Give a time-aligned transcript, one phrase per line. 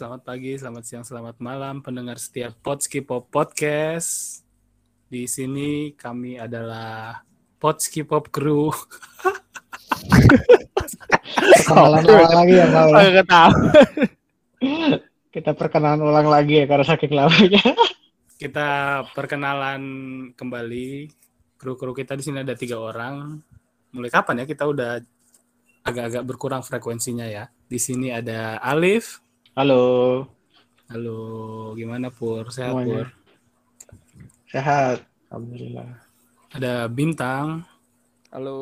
[0.00, 4.40] selamat pagi, selamat siang, selamat malam pendengar setiap Potski Pop Podcast.
[5.12, 7.20] Di sini kami adalah
[7.60, 8.72] Potski Pop Crew.
[11.68, 13.52] Perkenalan ulang lagi ya, tahu.
[15.28, 17.60] Kita perkenalan ulang lagi ya karena saking lamanya.
[18.40, 18.68] Kita
[19.12, 19.82] perkenalan
[20.32, 21.12] kembali.
[21.60, 23.36] Kru-kru kita di sini ada tiga orang.
[23.92, 24.96] Mulai kapan ya kita udah
[25.84, 27.52] agak-agak berkurang frekuensinya ya.
[27.68, 29.20] Di sini ada Alif.
[29.54, 29.82] Halo.
[30.90, 31.18] Halo,
[31.74, 32.46] gimana Pur?
[32.50, 32.86] Sehat Semuanya.
[32.86, 33.06] Pur?
[34.50, 34.98] Sehat.
[35.30, 35.90] Alhamdulillah.
[36.50, 37.62] Ada Bintang.
[38.30, 38.58] Halo.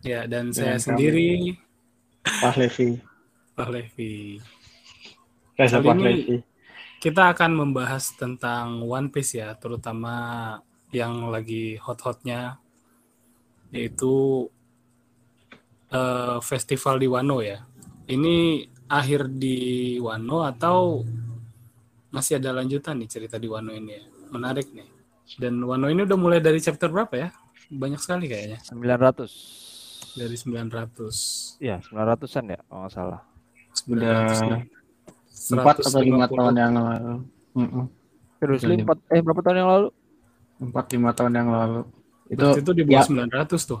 [0.00, 0.84] Ya, dan Dengan saya kami.
[0.84, 1.28] sendiri,
[2.22, 2.88] Pak Levi.
[3.52, 4.12] Pak Levi.
[5.58, 6.36] Reza Kali Pak ini- Levi.
[6.98, 10.58] Kita akan membahas tentang One Piece ya, terutama
[10.90, 12.58] yang lagi hot-hotnya,
[13.70, 14.46] yaitu
[15.88, 17.64] eh, festival di Wano ya.
[18.04, 19.56] Ini akhir di
[19.98, 21.04] Wano atau
[22.08, 24.02] masih ada lanjutan nih cerita di Wano ini ya?
[24.28, 24.88] Menarik nih.
[25.36, 27.28] Dan Wano ini udah mulai dari chapter berapa ya?
[27.68, 28.58] Banyak sekali kayaknya.
[28.64, 30.16] 900.
[30.16, 31.60] Dari 900.
[31.60, 33.20] Iya, 900-an ya, kalau nggak salah.
[33.86, 34.18] Udah
[35.48, 36.34] Empat atau lima 150.
[36.34, 37.14] tahun yang lalu.
[37.54, 37.84] Mm-mm.
[38.38, 38.82] Seriously, Iya.
[38.82, 39.88] empat, eh berapa tahun yang lalu?
[40.58, 41.80] Empat lima tahun yang lalu.
[42.26, 43.26] Itu Berarti itu di bawah ya.
[43.46, 43.80] 900 tuh.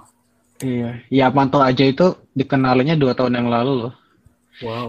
[0.60, 0.90] iya.
[1.08, 3.92] Ya Manto aja itu dikenalinya dua tahun yang lalu loh.
[4.58, 4.88] Wow.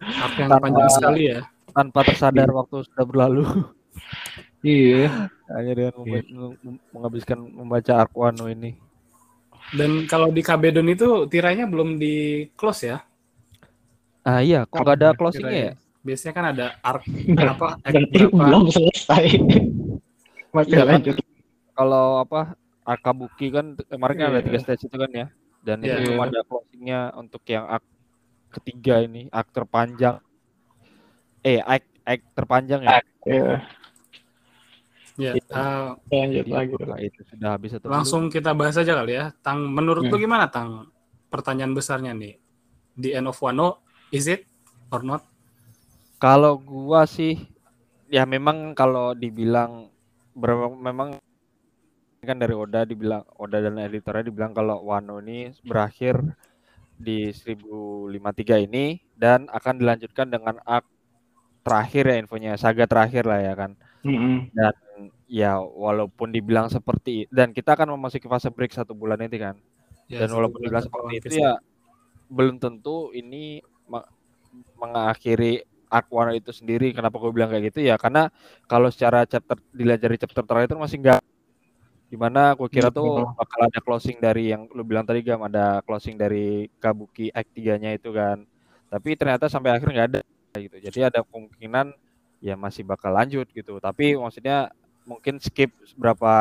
[0.00, 1.38] Arc yang panjang sekali ya.
[1.70, 3.44] Tanpa tersadar waktu sudah berlalu.
[4.60, 5.30] Iya.
[5.48, 6.28] Hanya dengan memba-
[6.60, 8.76] mem- menghabiskan membaca Arc Wano ini.
[9.70, 12.98] Dan kalau di Kabedon itu tirainya belum di close ya.
[14.20, 15.74] Ah iya, kok nggak ada closingnya ya?
[16.00, 18.36] Biasanya kan ada arc Berarti berapa.
[18.36, 19.24] belum selesai.
[20.50, 20.92] Masih Iya kan?
[20.98, 21.16] lanjut.
[21.72, 22.40] Kalau apa,
[22.82, 24.46] Akabuki kan kemarin kan ada Iya.
[24.48, 25.26] tiga stage itu kan ya.
[25.60, 26.00] Dan Iya.
[26.00, 27.84] itu cuma ada closingnya untuk yang arc
[28.50, 30.16] ketiga ini, arc terpanjang.
[31.40, 32.98] Eh, arc, arc terpanjang ya.
[33.24, 33.52] Iya.
[35.20, 36.00] Ya, Iya.
[36.08, 37.06] Lanjut Jadi, lagi.
[37.12, 37.96] itu sudah habis atau belum?
[38.00, 39.36] langsung kita bahas aja kali ya.
[39.44, 40.24] Tang, menurut lu Hmm.
[40.24, 40.88] gimana Tang?
[41.28, 42.40] Pertanyaan besarnya nih.
[42.96, 44.48] The end of Wano, is it
[44.88, 45.28] or not?
[46.16, 47.36] Kalau gua sih
[48.08, 49.88] ya memang kalau dibilang
[50.32, 51.20] ber- memang
[52.20, 56.20] kan dari Oda dibilang Oda dan editornya dibilang kalau Wano ini berakhir
[57.00, 60.84] di 1053 ini dan akan dilanjutkan dengan arc
[61.64, 63.72] terakhir ya infonya saga terakhir lah ya kan
[64.04, 64.52] Mm-mm.
[64.52, 64.76] dan
[65.24, 69.56] ya walaupun dibilang seperti dan kita akan memasuki fase break satu bulan ini kan
[70.10, 71.54] Ya, dan walaupun dibilang seperti itu ya
[72.26, 73.62] belum tentu ini
[74.74, 76.90] mengakhiri arc Wano itu sendiri.
[76.90, 77.94] Kenapa gue bilang kayak gitu ya?
[77.94, 78.26] Karena
[78.66, 81.22] kalau secara chapter dilihat dari chapter terakhir itu masih enggak
[82.10, 83.38] di mana gue kira tuh Betul.
[83.38, 87.94] bakal ada closing dari yang lu bilang tadi gam ada closing dari Kabuki Act 3-nya
[87.94, 88.42] itu kan.
[88.90, 90.20] Tapi ternyata sampai akhir nggak ada
[90.58, 90.76] gitu.
[90.82, 91.94] Jadi ada kemungkinan
[92.42, 93.78] ya masih bakal lanjut gitu.
[93.78, 94.74] Tapi maksudnya
[95.06, 96.34] mungkin skip berapa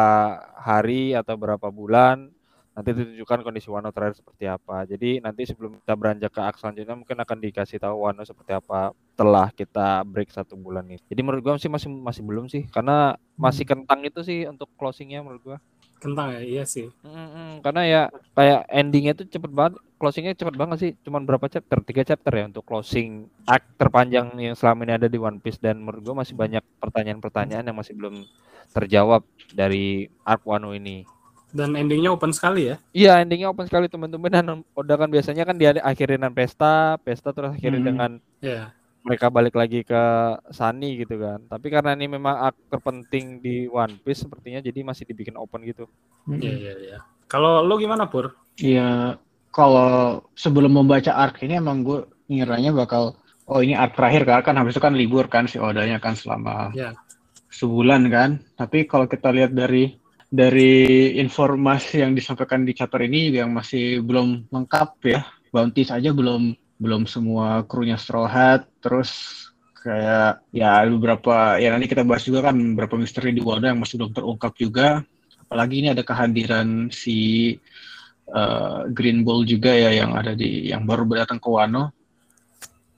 [0.58, 2.34] hari atau berapa bulan
[2.80, 4.88] nanti ditunjukkan kondisi Wano terakhir seperti apa.
[4.88, 8.96] Jadi nanti sebelum kita beranjak ke aks selanjutnya mungkin akan dikasih tahu Wano seperti apa
[8.96, 11.04] setelah kita break satu bulan ini.
[11.12, 15.20] Jadi menurut gua sih masih masih belum sih karena masih kentang itu sih untuk closingnya
[15.20, 15.58] menurut gua.
[16.00, 16.88] Kentang ya, iya sih.
[17.04, 18.02] Mm-mm, karena ya
[18.32, 20.92] kayak endingnya tuh cepet banget, closingnya cepet banget sih.
[21.04, 21.84] Cuman berapa chapter?
[21.84, 25.84] Tiga chapter ya untuk closing act terpanjang yang selama ini ada di One Piece dan
[25.84, 28.24] menurut gua masih banyak pertanyaan-pertanyaan yang masih belum
[28.72, 31.04] terjawab dari arc Wano ini.
[31.50, 32.76] Dan endingnya open sekali ya.
[32.94, 37.34] Iya endingnya open sekali teman-teman dan Oda kan biasanya kan dia akhirin dengan pesta, pesta
[37.34, 37.90] terus akhirnya Hmm.
[37.90, 38.72] dengan Ya,
[39.02, 40.04] mereka balik lagi ke
[40.50, 41.42] Sunny gitu kan.
[41.50, 45.90] Tapi karena ini memang arc terpenting di One Piece sepertinya jadi masih dibikin open gitu.
[46.30, 46.98] Iya, iya, iya.
[47.26, 48.34] Kalau lu gimana Pur?
[48.56, 49.18] Iya,
[49.50, 52.00] kalau sebelum membaca arc ini emang gue
[52.30, 55.98] ngiranya bakal, oh ini arc terakhir kan, kan habis itu kan libur kan si Odanya
[56.00, 56.94] kan selama Ya.
[57.50, 58.30] sebulan kan.
[58.56, 59.99] Tapi kalau kita lihat dari
[60.30, 65.22] dari informasi yang disampaikan di chapter ini yang masih belum lengkap ya.
[65.50, 69.10] Bounty saja belum belum semua krunya Straw Hat, terus
[69.82, 74.06] kayak ya beberapa ya nanti kita bahas juga kan beberapa misteri di Wano yang masih
[74.06, 75.02] belum terungkap juga.
[75.50, 77.18] Apalagi ini ada kehadiran si
[78.30, 81.90] eh, Green Bull juga ya yang ada di yang baru datang ke Wano.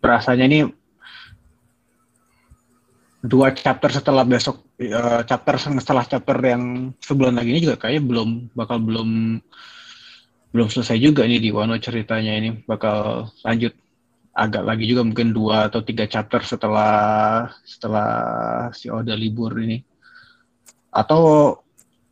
[0.04, 0.60] Rasanya ini
[3.21, 8.29] dua chapter setelah besok eh, chapter setelah chapter yang sebulan lagi ini juga kayaknya belum
[8.57, 9.09] bakal belum
[10.51, 13.71] belum selesai juga nih di Wano ceritanya ini bakal lanjut
[14.31, 18.09] agak lagi juga mungkin dua atau tiga chapter setelah setelah
[18.71, 19.79] si Oda libur ini
[20.91, 21.56] atau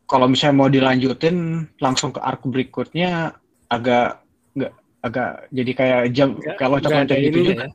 [0.08, 3.36] kalau misalnya mau dilanjutin langsung ke arc berikutnya
[3.70, 4.24] agak
[4.56, 6.28] nggak agak jadi kayak jam
[6.58, 7.52] kalau ada gitu ininya juga.
[7.54, 7.68] ya.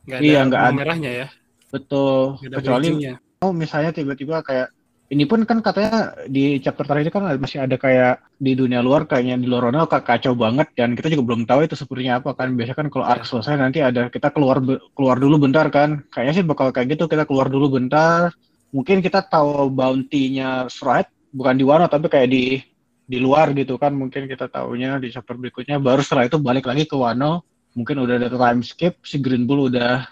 [0.00, 0.76] Nggak ada Iya, nggak ada.
[0.76, 1.26] merahnya ya.
[1.70, 2.38] Betul.
[2.42, 3.14] Kecuali bridging-nya.
[3.40, 4.68] oh misalnya tiba-tiba kayak
[5.10, 9.42] ini pun kan katanya di chapter terakhir kan masih ada kayak di dunia luar kayaknya
[9.42, 12.54] di luar sana ka- kacau banget dan kita juga belum tahu itu sepertinya apa kan.
[12.54, 14.62] Biasanya kan kalau arc selesai nanti ada kita keluar
[14.94, 16.06] keluar dulu bentar kan.
[16.14, 18.30] Kayaknya sih bakal kayak gitu kita keluar dulu bentar.
[18.70, 22.62] Mungkin kita tahu bounty-nya Stride bukan di Wano tapi kayak di
[23.02, 23.90] di luar gitu kan.
[23.90, 27.42] Mungkin kita taunya di chapter berikutnya baru setelah itu balik lagi ke Wano.
[27.74, 30.06] Mungkin udah ada time skip si Green Bull udah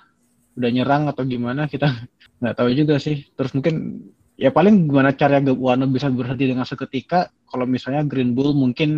[0.58, 1.86] udah nyerang atau gimana kita
[2.42, 4.02] nggak tahu juga sih terus mungkin
[4.34, 8.90] ya paling gimana cara Wano bisa berhenti dengan seketika kalau misalnya Green Bull mungkin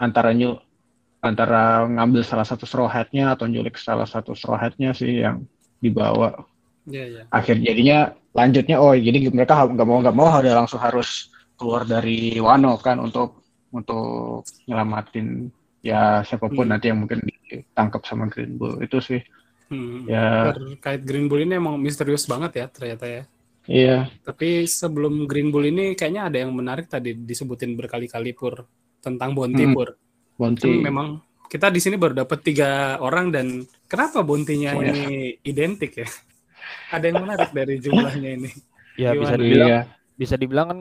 [0.00, 0.56] antara nyu
[1.20, 5.44] antara ngambil salah satu straw hat-nya atau nyulik salah satu straw hat-nya sih yang
[5.82, 6.34] dibawa
[6.88, 7.22] Iya, iya.
[7.28, 7.98] akhir jadinya
[8.32, 11.28] lanjutnya oh jadi mereka nggak mau nggak mau ada langsung harus
[11.60, 13.44] keluar dari Wano kan untuk
[13.76, 15.52] untuk nyelamatin
[15.84, 16.72] ya siapa pun Hmm.
[16.72, 19.20] nanti yang mungkin ditangkap sama Green Bull itu sih
[19.68, 20.04] Hmm.
[20.04, 23.22] ya Terkait Green Bull ini emang misterius banget ya ternyata ya.
[23.64, 28.64] iya Tapi sebelum Green Bull ini kayaknya ada yang menarik tadi disebutin berkali-kali pur
[28.98, 29.72] tentang Bounty Hmm.
[29.72, 29.88] pur.
[30.34, 31.08] Bounty Kan memang
[31.46, 33.46] kita di sini baru dapat tiga orang dan
[33.84, 34.92] kenapa bounty-nya Oh, ya.
[34.92, 35.04] ini
[35.42, 36.08] identik ya?
[36.88, 38.50] Ada yang menarik dari jumlahnya ini.
[38.96, 39.38] Ya bisa Gimana?
[39.38, 39.80] dibilang iya
[40.12, 40.80] bisa dibilang kan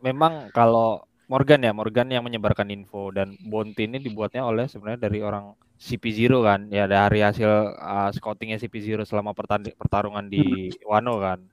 [0.00, 3.12] memang kalau Morgan ya Morgan yang menyebarkan info.
[3.12, 6.60] Dan Bounty ini dibuatnya oleh sebenarnya dari orang CP0 kan.
[6.72, 9.36] Ya dari hasil uh, scoutingnya CP0 selama
[9.76, 11.44] pertarungan di Wano kan.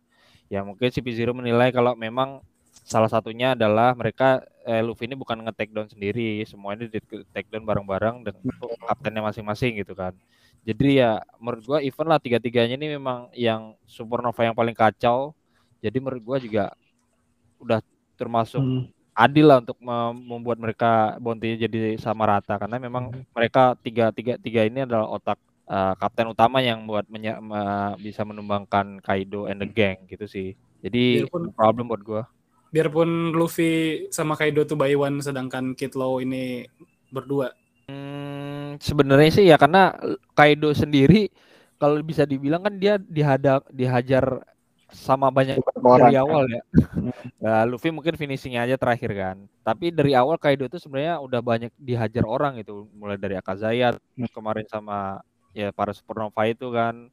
[0.48, 2.39] Ya mungkin CP0 menilai kalau memang
[2.86, 6.39] salah satunya adalah mereka eh, Luffy ini bukan nge-take down sendiri.
[6.48, 7.00] Semuanya di
[7.36, 8.42] take down bareng-bareng dengan
[8.88, 10.16] kaptennya masing-masing gitu kan.
[10.63, 15.36] Jadi ya menurut gua event lah tiga-tiganya ini memang yang Supernova yang paling kacau.
[15.83, 16.71] Jadi menurut gua juga
[17.60, 17.83] udah
[18.16, 18.94] termasuk Hmm.
[19.15, 22.59] Adil lah untuk mem- membuat mereka bounty jadi sama rata.
[22.59, 25.39] Karena memang mereka tiga tiga tiga ini adalah otak
[25.71, 30.51] uh, kapten utama yang buat menye- me- bisa menumbangkan Kaido and the gang gitu sih.
[30.83, 32.23] Jadi Biarpun- problem buat gua.
[32.75, 36.68] Biarpun Luffy sama Kaido tuh by one sedangkan Kid Law ini
[37.07, 37.56] berdua.
[37.88, 39.95] Hmm, sebenarnya sih ya karena
[40.35, 41.31] Kaido sendiri
[41.79, 44.44] kalau bisa dibilang kan dia dihadap dihajar
[44.93, 46.09] sama banyak orang.
[46.09, 46.61] dari awal ya.
[47.41, 49.37] Nah, Luffy mungkin finishingnya aja terakhir kan.
[49.65, 54.29] Tapi dari awal Kaido itu sebenarnya udah banyak dihajar orang itu, mulai dari Akazaya Hmm.
[54.31, 55.19] kemarin sama
[55.51, 57.09] ya para supernova itu kan,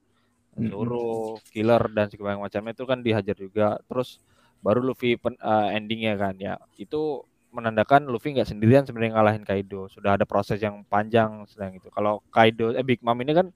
[0.52, 0.68] Hmm.
[0.68, 3.80] Zoro, Killer dan segala macamnya itu kan dihajar juga.
[3.88, 4.20] Terus
[4.60, 6.60] baru Luffy pen, eh, endingnya kan ya.
[6.76, 9.88] Itu menandakan Luffy nggak sendirian sebenarnya ngalahin Kaido.
[9.88, 11.88] Sudah ada proses yang panjang sedang itu.
[11.88, 13.48] Kalau Kaido eh Big Mom ini kan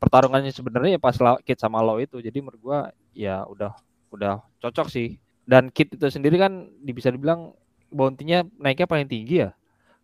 [0.00, 1.14] pertarungannya sebenarnya ya pas
[1.44, 2.18] Kid sama Law itu.
[2.24, 2.78] Jadi menurut gua
[3.12, 3.76] ya udah
[4.10, 5.20] udah cocok sih.
[5.44, 7.52] Dan Kid itu sendiri kan bisa dibilang
[7.92, 9.52] bounty-nya naiknya paling tinggi ya.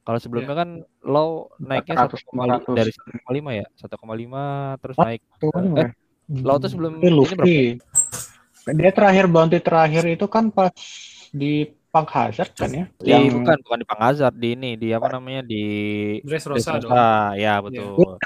[0.06, 0.70] Kalau sebelumnya kan
[1.02, 2.78] Law naiknya 400, 1,5 500.
[2.78, 5.20] dari 1,5 ya, 1,5 terus naik
[5.82, 5.90] Eh,
[6.46, 7.58] Law tuh sebelum ini Luffy.
[8.66, 10.74] Dia terakhir bounty terakhir itu kan pas
[11.30, 12.84] di Punk Hazard kan ya?
[13.00, 15.64] di bukan bukan di Pangazar di ini di apa namanya di
[16.20, 16.92] Dressrosa dong.
[16.92, 17.32] Dressrosa.
[17.40, 18.20] ya betul.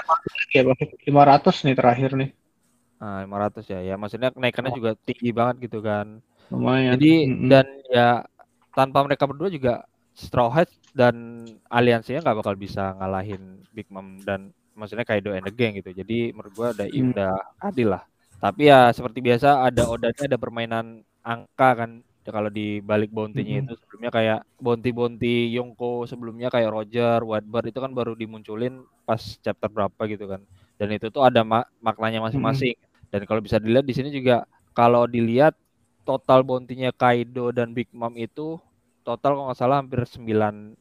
[0.51, 0.61] ya,
[1.07, 2.29] 500 nih terakhir nih.
[2.99, 3.79] Nah, 500 ya.
[3.79, 6.19] Ya maksudnya kenaikannya juga tinggi banget gitu kan.
[6.51, 6.99] Lumayan.
[6.99, 7.47] Jadi Mm-mm.
[7.47, 8.07] dan ya
[8.75, 14.51] tanpa mereka berdua juga Straw Hat dan aliansinya nggak bakal bisa ngalahin Big Mom dan
[14.75, 15.95] maksudnya Kaido and the Gang gitu.
[15.95, 17.15] Jadi menurut gua udah Hmm.
[17.15, 18.03] udah adil lah.
[18.43, 20.85] Tapi ya seperti biasa ada Odanya ada permainan
[21.23, 21.91] angka kan.
[22.21, 27.79] Ya, kalau di balik bounty-nya itu sebelumnya kayak bounty-bounty Yonko sebelumnya kayak Roger, Whitebird itu
[27.81, 30.41] kan baru dimunculin pas chapter berapa gitu kan.
[30.77, 32.77] Dan itu tuh ada ma- maknanya masing-masing.
[33.09, 34.45] Dan kalau bisa dilihat di sini juga
[34.77, 35.57] kalau dilihat
[36.05, 38.61] total bounty-nya Kaido dan Big Mom itu
[39.01, 40.77] total kalau nggak salah hampir 9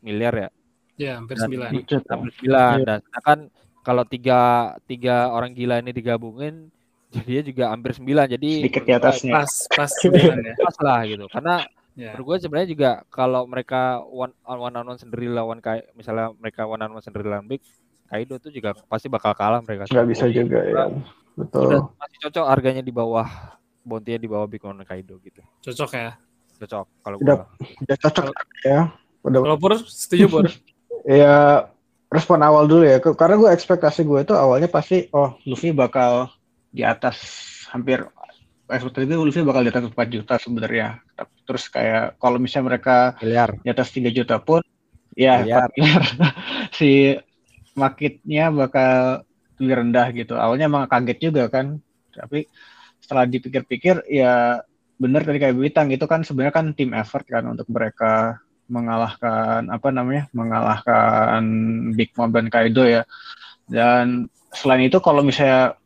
[0.00, 0.50] miliar ya.
[0.96, 1.68] Ya, hampir Dan 9.
[1.68, 2.20] di- hampir Bang.
[2.32, 2.86] 9 Iya.
[2.88, 3.38] dan sedangkan
[3.84, 4.40] kalau tiga
[4.88, 6.72] tiga orang gila ini digabungin
[7.10, 9.32] jadinya juga hampir 9 jadi Sedikit di atasnya.
[9.34, 10.54] Pas pas 9 ya.
[10.56, 11.56] pas lah gitu karena
[11.92, 12.14] Ya.
[12.14, 16.30] menurut gue sebenarnya juga kalau mereka one on one on one sendiri lawan kayak misalnya
[16.32, 17.58] mereka one on one sendiri lawan Big
[18.06, 20.94] Kaido tuh juga pasti bakal kalah mereka Nggak bisa juga ya.
[21.34, 21.66] Betul.
[21.66, 23.26] udah masih cocok harganya di bawah
[23.82, 26.14] bounty di bawah Big dan Kaido gitu Cocok ya.
[26.56, 27.36] cocok kalau Udah.
[27.50, 28.24] gue Udah cocok
[28.62, 28.80] ya.
[29.26, 30.46] Udah Kalau Pur setuju Pur?
[31.18, 31.66] ya
[32.08, 36.30] respon awal dulu ya karena gue ekspektasi gue itu awalnya pasti oh Luffy bakal
[36.68, 37.16] di atas
[37.72, 38.04] hampir
[38.68, 41.00] ekspektasi gue Luffy bakal di atas 4 juta sebenarnya.
[41.16, 43.56] Tapi terus kayak kalau misalnya mereka miliar.
[43.64, 44.60] di atas 3 juta pun
[45.16, 45.72] ya Miliar.
[45.72, 46.02] 4 miliar
[46.76, 47.16] si
[47.72, 49.24] marketnya bakal
[49.56, 50.34] lebih rendah gitu.
[50.36, 51.80] Awalnya emang kaget juga kan
[52.12, 52.44] tapi
[52.98, 54.60] setelah dipikir-pikir ya
[54.98, 59.88] bener tadi kayak Bintang itu kan sebenarnya kan tim effort kan untuk mereka mengalahkan apa
[59.88, 61.40] namanya mengalahkan
[61.96, 63.08] Big Mom dan Kaido ya.
[63.64, 65.78] Dan selain itu kalau misalnya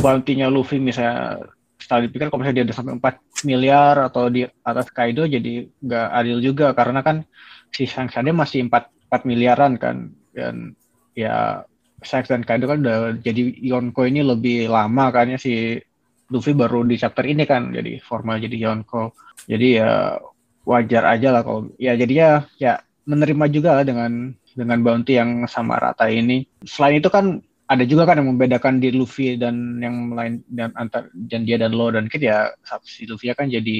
[0.00, 1.40] bounty-nya Luffy misalnya
[1.76, 6.06] setelah dipikir kalau misalnya dia udah sampai 4 miliar atau di atas Kaido jadi nggak
[6.12, 7.22] adil juga karena kan
[7.70, 10.72] si Shanks masih 4, 4 miliaran kan dan
[11.12, 11.62] ya
[12.00, 15.80] Shanks dan Kaido kan udah jadi Yonko ini lebih lama kan ya si
[16.26, 19.14] Luffy baru di chapter ini kan jadi formal jadi Yonko.
[19.46, 20.18] Jadi ya
[20.66, 25.78] wajar aja lah kalau ya jadinya ya menerima juga lah dengan dengan bounty yang sama
[25.78, 26.42] rata ini.
[26.66, 31.10] Selain itu kan ada juga kan yang membedakan di Luffy dan yang lain dan antar
[31.10, 32.54] dan dia dan Lo dan Kid ya
[32.86, 33.78] si Luffy kan jadi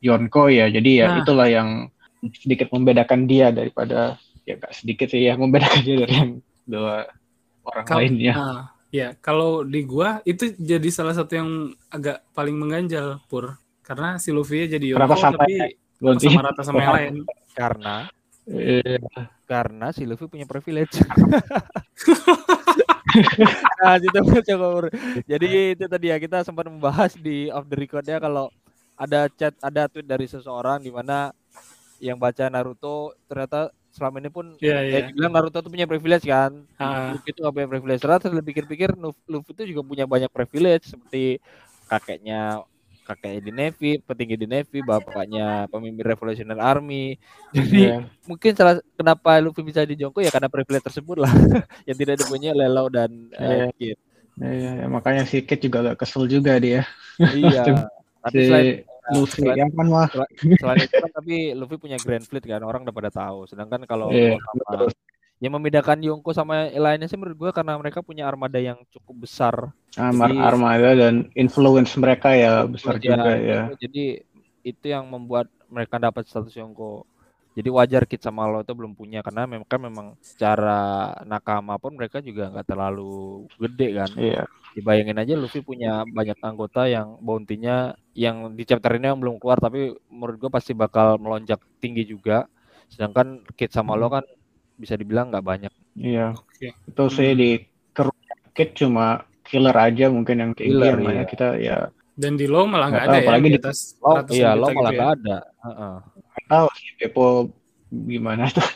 [0.00, 1.18] Yonko ya jadi ya nah.
[1.20, 1.92] itulah yang
[2.40, 4.16] sedikit membedakan dia daripada
[4.48, 6.30] ya gak sedikit sih ya membedakan dia dari yang
[6.64, 7.08] dua
[7.68, 8.32] orang Kalo, lainnya.
[8.32, 11.50] Uh, ya kalau di gua itu jadi salah satu yang
[11.92, 17.14] agak paling mengganjal pur karena si Luffy jadi Yonko tapi sama rata sama yang lain
[17.52, 18.08] karena
[18.48, 18.96] eh.
[19.44, 20.96] karena si Luffy punya privilege.
[23.82, 24.18] nah, itu
[24.54, 24.66] coba
[25.26, 28.48] Jadi itu tadi ya kita sempat membahas di off the record ya kalau
[29.00, 31.32] ada chat ada tweet dari seseorang di mana
[32.00, 35.08] yang baca Naruto ternyata selama ini pun yeah, yeah.
[35.08, 36.64] ya bilang Naruto tuh punya privilege kan.
[36.78, 37.16] Uh.
[37.16, 38.00] Luffy itu punya privilege.
[38.00, 38.90] Ternyata setelah pikir-pikir
[39.28, 41.42] Luffy itu juga punya banyak privilege seperti
[41.90, 42.62] kakeknya
[43.10, 47.18] kakeknya di Navy, petinggi di Navy, bapaknya pemimpin Revolutionary Army.
[47.50, 48.06] Jadi yeah.
[48.30, 51.32] mungkin salah kenapa Luffy bisa di Jongko ya karena privilege tersebut lah
[51.88, 53.66] yang tidak dipunyai Lelau dan yeah.
[53.66, 53.98] uh, Kid.
[54.38, 54.52] Yeah,
[54.86, 54.88] yeah.
[54.88, 56.86] makanya si Kid juga agak kesel juga dia.
[57.18, 57.90] Iya.
[58.24, 58.68] tapi si selain
[59.10, 60.08] Luffy selain, yang kan mah.
[60.38, 63.50] Selain itu kan tapi Luffy punya Grand Fleet kan orang udah pada tahu.
[63.50, 64.38] Sedangkan kalau yeah,
[65.40, 69.72] yang membedakan Yonko sama lainnya sih menurut gue karena mereka punya armada yang cukup besar.
[69.96, 73.60] Amar jadi, armada dan influence mereka ya besar ya, juga ya.
[73.80, 74.20] Jadi
[74.60, 77.08] itu yang membuat mereka dapat status Yonko.
[77.56, 81.96] Jadi wajar Kit sama lo itu belum punya karena memang kan memang secara nakama pun
[81.96, 84.10] mereka juga nggak terlalu gede kan.
[84.20, 84.44] Iya.
[84.76, 89.58] Dibayangin aja Luffy punya banyak anggota yang bounty-nya yang di chapter ini yang belum keluar
[89.58, 92.44] tapi menurut gue pasti bakal melonjak tinggi juga.
[92.92, 94.22] Sedangkan Kit sama lo kan
[94.80, 95.72] bisa dibilang nggak banyak.
[95.94, 96.32] Iya.
[96.56, 96.72] Okay.
[96.88, 97.12] Itu hmm.
[97.12, 97.50] saya di
[98.50, 101.22] Kit cuma killer aja mungkin yang killer iya.
[101.22, 101.78] kita ya.
[102.18, 104.90] Dan di low malah nggak ada ya, apalagi ya, di atas low, iya low malah
[104.90, 104.98] gitu ya.
[104.98, 105.14] nggak ya.
[105.14, 105.38] ada.
[105.62, 105.94] Uh-uh.
[106.50, 107.26] tahu sih Pepo
[107.90, 108.68] gimana tuh.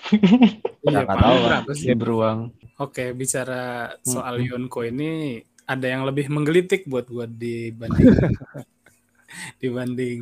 [0.84, 1.60] Iya, nggak tahu lah.
[1.74, 2.38] Dia beruang.
[2.78, 4.46] Oke, bicara soal hmm.
[4.52, 8.14] Yonko ini ada yang lebih menggelitik buat buat dibanding
[9.62, 10.20] dibanding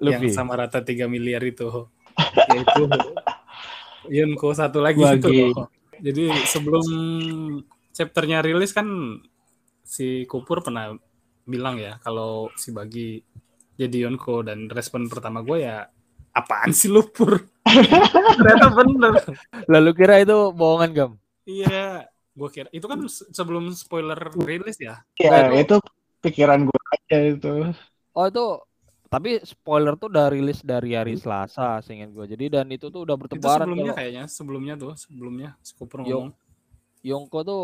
[0.00, 0.30] Lebih.
[0.30, 1.86] yang sama rata 3 miliar itu
[2.50, 2.82] yaitu
[4.10, 5.22] Yunko satu lagi Bagi.
[5.22, 5.54] itu.
[6.02, 6.86] Jadi sebelum
[7.94, 8.86] chapternya rilis kan
[9.86, 10.90] si Kupur pernah
[11.46, 13.22] bilang ya kalau si Bagi
[13.78, 15.86] jadi Yonko dan respon pertama gue ya
[16.34, 17.38] apaan sih lu Pur?
[18.38, 19.14] Ternyata bener.
[19.66, 21.12] Lalu kira itu bohongan gam?
[21.46, 25.02] Iya, gue kira itu kan sebelum spoiler rilis ya.
[25.18, 25.76] Iya, itu
[26.22, 27.52] pikiran gue aja itu.
[28.14, 28.46] Oh itu
[29.10, 31.22] tapi spoiler tuh udah rilis dari hari hmm.
[31.26, 32.30] Selasa, seingat gue.
[32.30, 33.42] Jadi dan itu tuh udah bertebaran.
[33.42, 33.98] Itu sebelumnya kalau...
[33.98, 36.30] kayaknya, sebelumnya tuh, sebelumnya Skuper ngomong.
[37.02, 37.62] Yongko tuh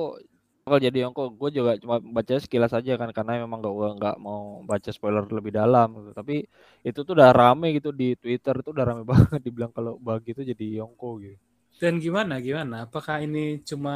[0.67, 4.17] kalau jadi Yongko, gue juga cuma baca sekilas aja kan karena memang gak gue nggak
[4.19, 5.95] mau baca spoiler lebih dalam.
[5.95, 6.11] Gitu.
[6.19, 6.37] Tapi
[6.83, 10.43] itu tuh udah rame gitu di Twitter tuh udah rame banget dibilang kalau bagi itu
[10.43, 11.39] jadi Yongko gitu.
[11.79, 12.91] Dan gimana gimana?
[12.91, 13.95] Apakah ini cuma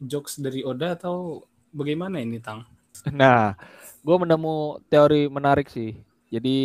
[0.00, 1.44] jokes dari Oda atau
[1.76, 2.64] bagaimana ini Tang?
[3.12, 3.52] Nah,
[4.00, 6.58] gue menemu teori menarik sih jadi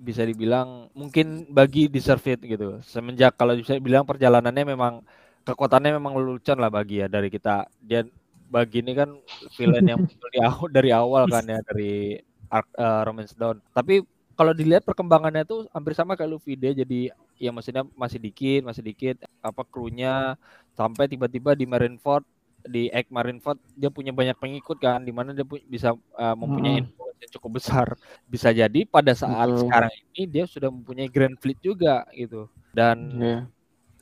[0.00, 2.80] bisa dibilang mungkin bagi deserve it gitu.
[2.84, 5.04] Semenjak kalau bisa bilang perjalanannya memang
[5.44, 7.68] kekuatannya memang lelucon lah bagi ya dari kita.
[7.84, 8.04] Dia
[8.48, 9.12] bagi ini kan
[9.56, 12.16] villain yang dari awal, dari awal kan ya dari
[12.52, 13.60] uh, Romance Dawn.
[13.76, 14.00] Tapi
[14.40, 18.80] kalau dilihat perkembangannya tuh hampir sama kayak Luffy dia jadi ya maksudnya masih dikit, masih
[18.80, 20.32] dikit apa krunya
[20.72, 22.24] sampai tiba-tiba di Marineford
[22.66, 27.00] di Egg Marineford dia punya banyak pengikut kan di mana dia bisa uh, mempunyai hmm
[27.20, 27.86] yang cukup besar.
[28.26, 29.68] Bisa jadi pada saat Betul.
[29.68, 32.48] sekarang ini dia sudah mempunyai Grand Fleet juga gitu.
[32.72, 33.42] Dan yeah.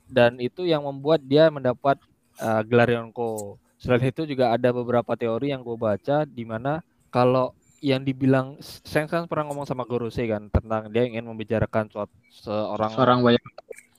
[0.08, 1.98] dan itu yang membuat dia mendapat
[2.38, 3.58] uh, gelar Yonko.
[3.78, 6.82] Selain itu juga ada beberapa teori yang gue baca di mana
[7.14, 12.90] kalau yang dibilang Seng pernah ngomong sama Gorose kan tentang dia ingin membicarakan suatu seorang
[12.90, 13.42] seorang banyak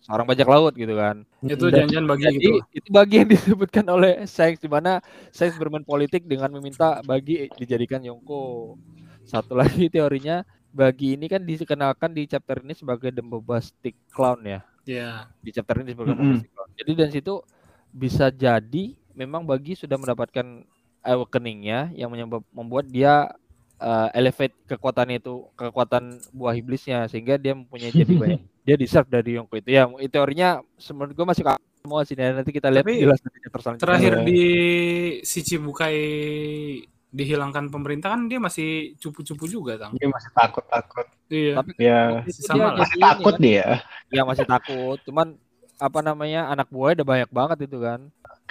[0.09, 1.21] orang bajak laut gitu kan.
[1.45, 2.49] Itu janjian bagi jadi, gitu.
[2.73, 4.99] Itu bagi yang disebutkan oleh Shanks di mana
[5.29, 8.75] Shanks bermain politik dengan meminta bagi dijadikan Yonko.
[9.23, 10.41] Satu lagi teorinya
[10.73, 14.59] bagi ini kan dikenalkan di chapter ini sebagai the bombastic clown ya.
[14.89, 14.99] Iya.
[14.99, 15.17] Yeah.
[15.45, 16.25] Di chapter ini sebagai mm -hmm.
[16.25, 16.69] bombastic clown.
[16.73, 17.35] Jadi dan situ
[17.93, 20.65] bisa jadi memang bagi sudah mendapatkan
[21.05, 23.29] awakeningnya yang menyebab membuat dia
[23.79, 28.41] uh, elevate kekuatannya itu kekuatan buah iblisnya sehingga dia mempunyai jadi banyak.
[28.69, 29.73] Dia deserve dari Yonko itu.
[29.73, 30.61] Ya teorinya
[30.93, 31.41] menurut gue masih
[31.81, 33.17] semua sih nanti kita lihat Tapi jelas
[33.81, 34.43] terakhir di
[35.25, 35.97] si Cibukai
[37.09, 39.97] dihilangkan pemerintah kan dia masih cupu-cupu juga tang.
[39.97, 41.53] Dia masih takut takut iya.
[41.57, 42.01] Tapi ya
[42.45, 43.41] sama dia masih takut kan?
[43.41, 43.67] dia.
[44.13, 44.97] ya masih takut.
[45.01, 45.27] Cuman
[45.81, 47.99] apa namanya anak buahnya udah banyak banget itu kan.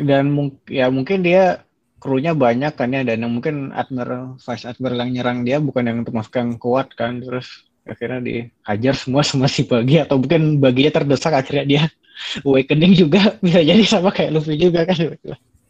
[0.02, 1.62] Dan mungkin ya mungkin dia
[1.99, 6.35] krunya banyak kan ya dan mungkin admiral vice admiral yang nyerang dia bukan yang termasuk
[6.38, 11.64] yang kuat kan terus akhirnya dihajar semua sama si bagi atau mungkin baginya terdesak akhirnya
[11.67, 11.83] dia
[12.47, 14.99] awakening juga bisa jadi sama kayak Luffy juga kan.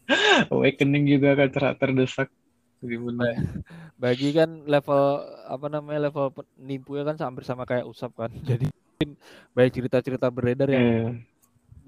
[0.53, 2.27] Awakening juga kan ter terdesak.
[2.79, 3.35] Gimana?
[3.99, 5.01] Bagi kan level
[5.45, 8.31] apa namanya level nipu ya kan hampir sama kayak usap kan.
[8.31, 8.71] Jadi
[9.53, 11.11] banyak cerita-cerita beredar yang yeah.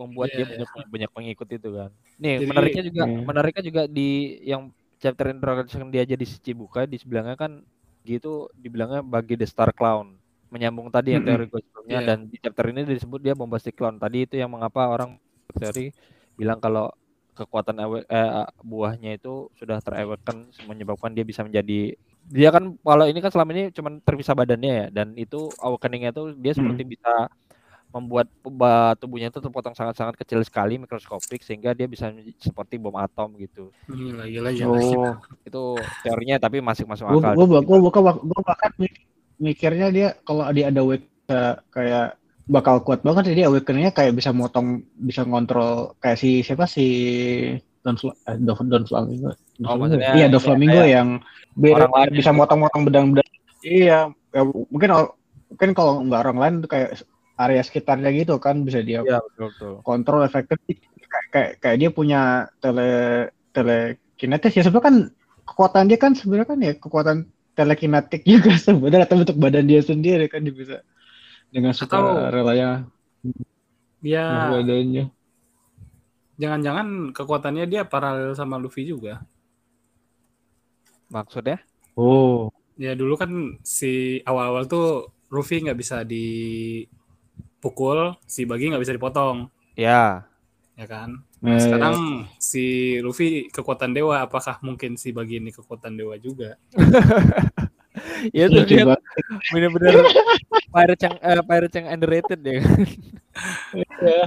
[0.07, 0.43] Membuat yeah.
[0.43, 3.23] dia banyak banyak pengikut itu kan nih jadi, menariknya juga yeah.
[3.25, 4.09] menariknya juga di
[4.43, 4.61] yang
[5.01, 7.61] chapter introduction dia jadi si Cibuka di sebelahnya kan
[8.05, 10.17] gitu dibilangnya bagi the star clown
[10.51, 12.07] menyambung tadi yang teori gue sebelumnya yeah.
[12.07, 15.15] dan di chapter ini disebut dia bombastic clown tadi itu yang mengapa orang
[15.55, 15.95] teori
[16.35, 16.91] bilang kalau
[17.31, 21.95] kekuatan ewe, eh, buahnya itu sudah terewekan menyebabkan dia bisa menjadi
[22.27, 26.35] dia kan kalau ini kan selama ini cuma terpisah badannya ya dan itu awakeningnya itu
[26.37, 26.91] dia seperti hmm.
[26.91, 27.13] bisa
[27.91, 28.27] membuat
[28.97, 32.07] tubuhnya itu terpotong sangat-sangat kecil sekali mikroskopik sehingga dia bisa
[32.39, 33.67] seperti bom atom gitu.
[33.91, 34.71] Gila, gila, gila.
[34.71, 35.15] Oh.
[35.43, 35.63] Itu
[36.07, 37.35] teorinya tapi masih masuk akal.
[37.35, 38.71] Gue gue gue bahkan
[39.41, 41.07] mikirnya dia kalau dia ada wake
[41.71, 42.15] kayak
[42.51, 46.85] bakal kuat banget jadi awakeningnya kayak bisa motong bisa ngontrol kayak si siapa si
[47.81, 49.33] Don eh, Don, Don Flamingo.
[49.57, 49.97] Don oh, Flamingo.
[49.97, 51.17] Iya, Don Flamingo ya, yang
[52.13, 53.25] bisa motong-motong bedang-bedang.
[53.65, 54.89] Iya, ya, mungkin
[55.49, 57.01] mungkin kalau nggak orang lain kayak
[57.39, 59.73] area sekitarnya gitu kan bisa dia ya, betul, betul.
[59.83, 60.57] kontrol efektif.
[61.11, 62.21] Kayak, kayak kayak dia punya
[62.63, 62.91] tele
[63.51, 64.95] telekinetis ya sebenarnya kan
[65.43, 67.17] kekuatan dia kan sebenarnya kan ya kekuatan
[67.55, 70.77] telekinetik juga sebenarnya atau bentuk badan dia sendiri kan dia bisa
[71.51, 72.87] dengan suka relanya
[73.99, 74.55] ya.
[74.55, 75.11] Badannya
[76.41, 79.21] jangan-jangan kekuatannya dia paralel sama Luffy juga.
[81.13, 81.61] Maksudnya?
[81.93, 82.49] Oh.
[82.81, 86.01] Ya dulu kan si awal-awal tuh Luffy nggak bisa
[87.61, 89.45] dipukul si Bagi nggak bisa dipotong.
[89.77, 90.25] Ya.
[90.73, 91.21] Ya kan?
[91.45, 92.41] Nah, sekarang ya.
[92.41, 96.57] si Luffy kekuatan dewa apakah mungkin si Bagi ini kekuatan dewa juga?
[98.31, 98.87] Ya tuh dia
[99.51, 100.07] bener-bener
[100.71, 102.63] pirate yang uh, pirate yang underrated ya.
[103.75, 104.23] Iya.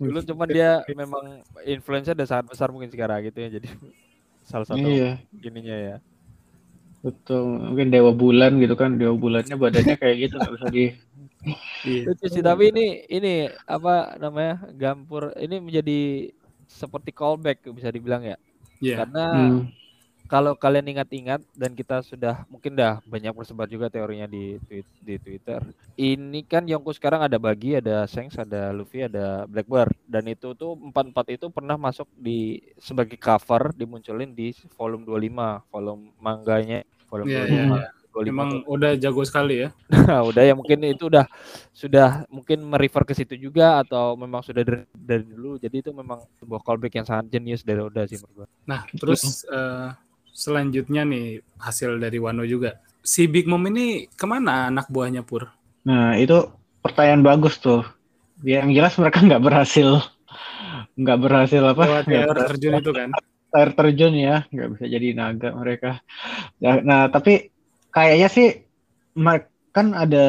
[0.00, 3.68] dulu cuma dia memang influence udah sangat besar mungkin sekarang gitu ya jadi
[4.48, 5.20] salah satu iya.
[5.28, 5.96] gininya ya.
[7.04, 7.68] Betul.
[7.68, 10.84] Mungkin dewa bulan gitu kan dewa bulannya badannya kayak gitu nggak bisa di
[11.86, 12.12] iya.
[12.26, 13.34] sih tapi ini ini
[13.68, 16.00] apa namanya gampur ini menjadi
[16.66, 18.36] seperti callback bisa dibilang ya
[18.82, 19.04] yeah.
[19.04, 19.86] karena hmm
[20.26, 25.14] kalau kalian ingat-ingat dan kita sudah mungkin dah banyak tersebar juga teorinya di tweet, di
[25.22, 25.62] Twitter.
[25.94, 30.74] Ini kan Yongko sekarang ada Bagi, ada Sengs, ada Luffy, ada Blackbird dan itu tuh
[30.74, 37.46] empat-empat itu pernah masuk di sebagai cover dimunculin di volume 25, volume mangganya, volume yeah,
[37.46, 37.54] 25.
[37.54, 37.90] Yeah.
[38.16, 38.72] 25 Memang tuh.
[38.72, 39.68] udah jago sekali ya.
[40.32, 41.28] udah ya mungkin itu udah
[41.76, 45.60] sudah mungkin merefer ke situ juga atau memang sudah dari, dari dulu.
[45.60, 49.92] Jadi itu memang sebuah callback yang sangat jenius dari Oda sih menurut Nah, terus uh,
[50.32, 52.80] selanjutnya nih hasil dari Wano juga.
[53.04, 55.52] Si Big Mom ini ke mana anak buahnya Pur?
[55.84, 56.48] Nah itu
[56.80, 57.84] pertanyaan bagus tuh.
[58.42, 60.16] Yang jelas mereka nggak berhasil
[60.96, 61.82] nggak berhasil apa?
[62.08, 63.08] Air terjun itu kan?
[63.52, 66.00] Air terjun ya, nggak bisa jadi naga mereka.
[66.60, 67.52] Nah tapi
[67.96, 68.48] kayaknya sih
[69.72, 70.28] kan ada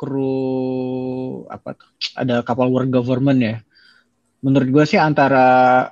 [0.00, 1.88] kru apa tuh?
[2.16, 3.56] Ada kapal war government ya.
[4.40, 5.88] Menurut gue sih antara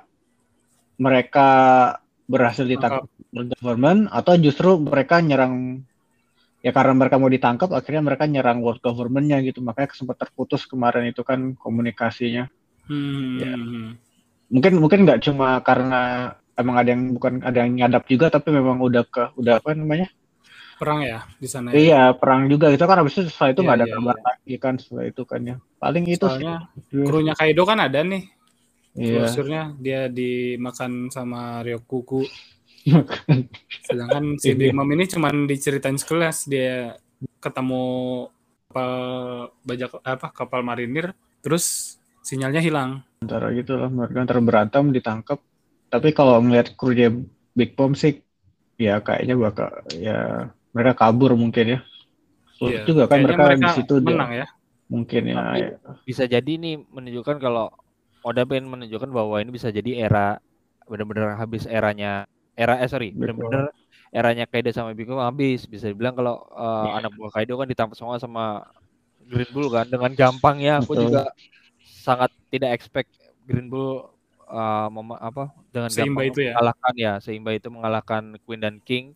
[0.97, 1.49] mereka
[2.25, 3.05] berhasil ditangkap
[3.57, 5.85] government atau justru mereka nyerang
[6.61, 11.09] ya karena mereka mau ditangkap akhirnya mereka nyerang world governmentnya gitu makanya sempat terputus kemarin
[11.09, 12.45] itu kan komunikasinya
[12.85, 13.35] hmm.
[13.41, 13.53] ya.
[14.53, 18.77] mungkin mungkin nggak cuma karena emang ada yang bukan ada yang nyadap juga tapi memang
[18.77, 20.13] udah ke udah apa namanya
[20.81, 21.75] perang ya di sana ya?
[21.77, 24.23] iya perang juga gitu kan habis itu setelah itu nggak ya, ada ya, kabar ya.
[24.25, 26.55] lagi kan setelah itu kan ya paling itu Soalnya,
[26.89, 28.23] sih krunya Kaido kan ada nih
[28.95, 29.23] Iya.
[29.23, 32.27] Brosurnya dia dimakan sama Ryokuku.
[33.87, 36.97] Sedangkan si Big Mom ini cuma diceritain sekelas dia
[37.39, 37.83] ketemu
[38.71, 38.91] kapal
[39.67, 43.05] bajak apa kapal marinir terus sinyalnya hilang.
[43.23, 45.39] Antara gitu lah mereka antara berantem ditangkap.
[45.91, 47.11] Tapi kalau ngeliat krunya
[47.55, 48.19] Big Mom sih
[48.75, 51.79] ya kayaknya bakal ya mereka kabur mungkin ya.
[52.55, 52.87] Sulit iya.
[52.87, 54.47] juga kan mereka, mereka di situ menang ya.
[54.91, 55.69] Mungkin ya, ya.
[56.03, 57.71] Bisa jadi nih menunjukkan kalau
[58.21, 60.37] Oda pengen menunjukkan bahwa ini bisa jadi era
[60.85, 63.33] benar-benar habis eranya era eh sorry Betul.
[63.33, 63.73] bener-bener
[64.11, 67.95] eranya Kaido sama Big Mom habis bisa dibilang kalau uh, anak buah Kaido kan ditangkap
[67.95, 68.67] semua sama
[69.23, 71.03] Green Bull kan dengan gampangnya aku Betul.
[71.09, 71.31] juga
[71.81, 73.09] sangat tidak expect
[73.47, 74.03] Green Bull
[74.51, 76.53] uh, mem- apa dengan Seimba gampang itu ya?
[76.53, 79.15] mengalahkan ya Seimba itu mengalahkan Queen dan King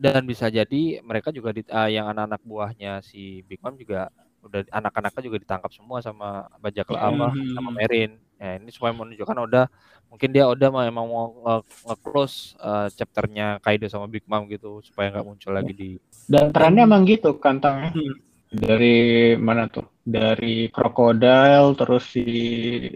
[0.00, 4.08] dan bisa jadi mereka juga di, uh, yang anak-anak buahnya si Big Mom juga
[4.40, 7.52] udah anak-anaknya juga ditangkap semua sama bajak apa Mhm.
[7.52, 8.16] sama Merin.
[8.40, 9.68] Ya, ini supaya menunjukkan Oda
[10.08, 14.80] mungkin dia Oda mau- emang mau nge- nge-close uh, chapternya Kaido sama Big Mom gitu
[14.80, 15.90] supaya nggak muncul lagi di
[16.24, 17.92] Dan trennya emang gitu kantangnya.
[17.92, 18.16] Hmm.
[18.50, 18.96] Dari
[19.36, 19.84] mana tuh?
[20.02, 22.24] Dari Crocodile terus si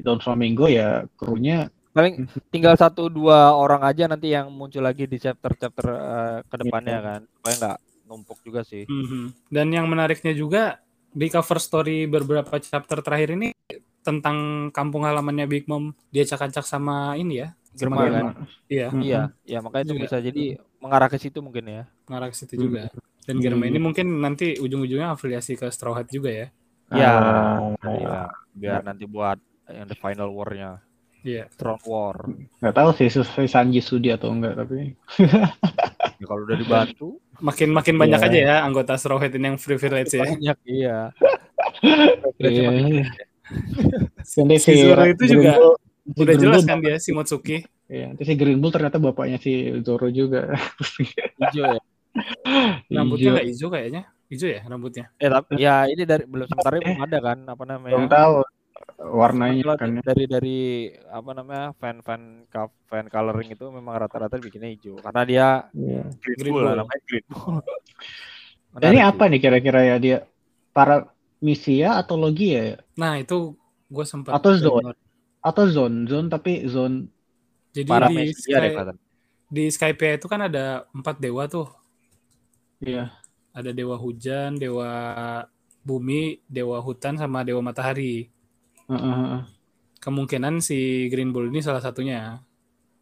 [0.01, 5.17] Don Flamingo ya krunya paling tinggal satu dua orang aja nanti yang muncul lagi di
[5.17, 7.07] chapter-chapter uh, ke depannya Iya.
[7.07, 8.83] kan supaya nggak numpuk juga sih.
[8.85, 9.49] Mhm.
[9.49, 13.55] Dan yang menariknya juga di cover story beberapa chapter terakhir ini
[14.03, 17.55] tentang kampung halamannya Big Mom dia cak-cak sama ini ya.
[17.75, 18.25] Germa kan?
[18.71, 19.03] Iya, Mm-mm.
[19.03, 20.05] Iya, ya makanya itu Juga.
[20.07, 20.45] bisa jadi
[20.79, 21.83] mengarah ke situ mungkin ya.
[22.07, 22.65] mengarah ke situ Hmm.
[22.69, 22.83] juga.
[23.25, 23.71] Dan Germa Hmm.
[23.73, 26.47] ini mungkin nanti ujung-ujungnya afiliasi ke Straw Hat juga ya.
[26.93, 28.19] Ya, Ah, iya.
[28.53, 30.85] biar nanti buat yang the final war-nya,
[31.25, 31.49] Iya.
[31.51, 32.17] Throne War.
[32.61, 34.93] nggak tahu sih sesuai Sanji Sudi atau enggak tapi
[36.21, 38.29] Ya, kalau udah dibantu Makin makin banyak Iya.
[38.29, 40.23] aja ya anggota Straw Hat ini yang privilege ya.
[40.23, 40.99] banyak iya.
[42.39, 42.71] Iya.
[44.37, 47.65] Nanti Si Zoro itu juga Bull- si Udah jelas kan dia si Motsuki.
[47.85, 50.53] Iya, nanti si Green Bull ternyata bapaknya si Zoro juga.
[51.41, 51.81] Hijau ya.
[52.95, 53.35] Rambutnya Hijau.
[53.35, 54.03] nggak hijau kayaknya.
[54.25, 55.05] Hijau ya rambutnya.
[55.17, 57.93] Eh tapi ya ini dari belum sementara belum ada kan apa namanya?
[57.93, 58.35] Belum tahu
[58.99, 59.99] warnanya kan.
[60.01, 60.61] dari dari
[61.11, 62.47] apa namanya fan fan
[62.87, 66.05] fan coloring itu memang rata-rata bikinnya hijau karena dia Iya.
[66.23, 67.59] Green, Green Bull, namanya Green Bull.
[68.91, 70.19] Ini apa nih kira-kira ya dia?
[70.75, 71.07] Para
[71.39, 72.77] misia atau logia ya?
[72.99, 73.55] Nah itu
[73.87, 74.99] gue sempat Atau zone?
[75.39, 76.11] Atau zone?
[76.11, 77.07] Zone tapi zone
[77.71, 78.75] Jadi Para di media Sky, deh
[79.55, 81.71] di Skype itu kan ada empat dewa tuh.
[82.83, 83.15] Iya.
[83.55, 84.91] Ada dewa hujan, dewa
[85.87, 88.34] bumi, dewa hutan, sama dewa matahari.
[89.99, 92.39] Kemungkinan si Green Bull ini salah satunya.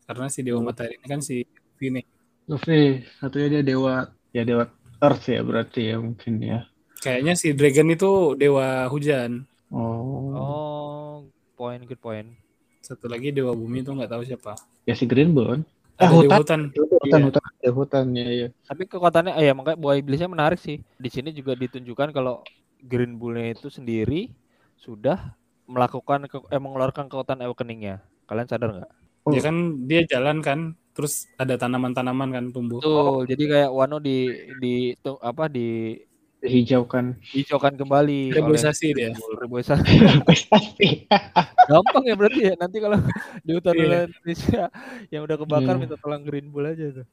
[0.07, 0.67] Karena si dewa Oh.
[0.67, 1.43] matahari ini kan si
[1.81, 2.03] ini.
[2.47, 4.67] Luffy satunya dia dewa ya dewa
[4.99, 6.67] Earth ya berarti ya mungkin ya.
[7.03, 9.43] Kayaknya si Dragon itu dewa hujan.
[9.67, 10.31] Oh.
[10.31, 11.13] Oh,
[11.57, 12.31] point good point.
[12.79, 14.55] Satu lagi dewa bumi itu nggak tahu siapa.
[14.85, 15.61] Ya si Green Bull kan.
[15.99, 16.21] Ada hutan.
[16.23, 16.61] dewa hutan.
[17.03, 17.27] Hutan, Iya.
[17.27, 18.49] hutan, ya, hutan ya, ya.
[18.63, 20.79] Tapi kekuatannya eh, ya makanya buah iblisnya menarik sih.
[20.95, 22.43] Di sini juga ditunjukkan kalau
[22.79, 24.31] Green Bull-nya itu sendiri
[24.79, 28.03] sudah melakukan ke, eh, mengeluarkan kekuatan awakening-nya.
[28.25, 28.91] Kalian sadar nggak?
[29.25, 30.59] Dia kan dia jalan kan,
[30.93, 32.79] terus ada tanaman-tanaman kan tumbuh.
[32.79, 34.27] Tuh, jadi kayak Wano di
[34.59, 35.95] di tu- apa di
[36.43, 37.23] Dihijaukan.
[37.23, 39.15] hijaukan kembali Reboisasi dia.
[39.15, 39.87] Reboisasi.
[40.51, 41.07] Pasti.
[41.71, 42.55] Gampang ya berarti ya.
[42.59, 42.99] Nanti kalau
[43.41, 43.85] di hutan Iya.
[44.11, 44.63] Indonesia
[45.07, 45.81] yang udah kebakar Iya.
[45.81, 47.07] minta tolong Green Bull aja tuh.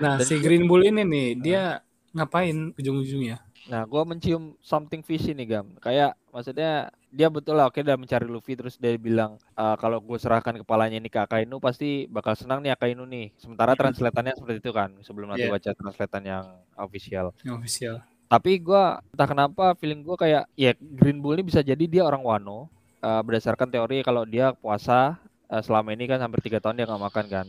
[0.00, 1.84] Nah, Dan si Green Bull ini nih, dia
[2.16, 3.44] ngapain ujung-ujungnya?
[3.68, 5.66] Nah, gua mencium something fishy nih, Gam.
[5.78, 10.14] Kayak maksudnya dia betul lah oke udah mencari Luffy terus dia bilang "Eh, kalau gue
[10.14, 13.34] serahkan kepalanya ini ke Akainu pasti bakal senang nih Akainu nih.
[13.36, 15.52] Sementara translatannya seperti itu kan sebelum nanti Iya.
[15.52, 16.44] baca translatan yang
[16.78, 17.34] official.
[17.42, 17.94] Yang official.
[18.30, 22.22] Tapi gua entah kenapa feeling gua kayak ya Green Bull ini bisa jadi dia orang
[22.22, 22.70] Wano
[23.02, 25.18] eh, berdasarkan teori kalau dia puasa
[25.50, 27.46] eh, selama ini kan hampir tiga tahun dia nggak makan kan.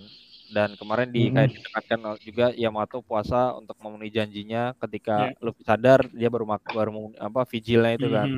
[0.55, 1.35] Dan kemarin di Mm-mm.
[1.35, 5.33] kayak ditekankan juga Yamato puasa untuk memenuhi janjinya ketika Iya.
[5.45, 6.45] Luffy sadar dia baru
[6.77, 6.91] baru
[7.27, 8.29] apa vigilnya itu kan.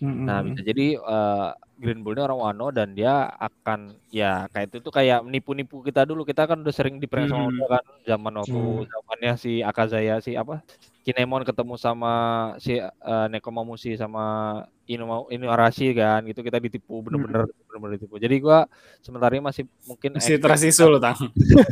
[0.00, 0.26] Mhm.
[0.26, 1.48] Nah, bisa jadi eh,
[1.80, 3.10] Green Bull ini orang Wano dan dia
[3.46, 3.80] akan
[4.18, 6.20] ya kayak itu tuh kayak menipu-nipu kita dulu.
[6.30, 7.60] Kita kan udah sering di sama Hmm.
[7.72, 8.90] Kan zaman waktu Hmm.
[8.92, 10.54] zamannya si Akazaya si apa?
[11.00, 12.12] Kinemon ketemu sama
[12.56, 12.90] si eh,
[13.32, 14.52] Nekomamushi sama
[14.84, 18.18] Inu Inuarashi kan gitu kita ditipu bener-bener bener-bener ditipu.
[18.18, 18.68] Jadi gua
[19.00, 21.16] sementara ini masih mungkin Si expect- trust isu lo, Tang.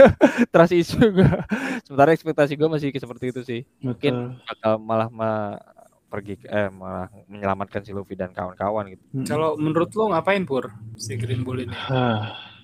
[0.54, 1.44] trust issue gua.
[1.82, 3.60] sementara ekspektasi gua masih seperti itu sih.
[3.80, 4.38] Betul.
[4.40, 5.60] Bakal malah ma-
[6.08, 9.04] pergi eh malah menyelamatkan si Luffy dan kawan-kawan gitu.
[9.12, 9.28] Mm-mm.
[9.28, 11.76] Kalau menurut lo ngapain Pur si Green Bull ini?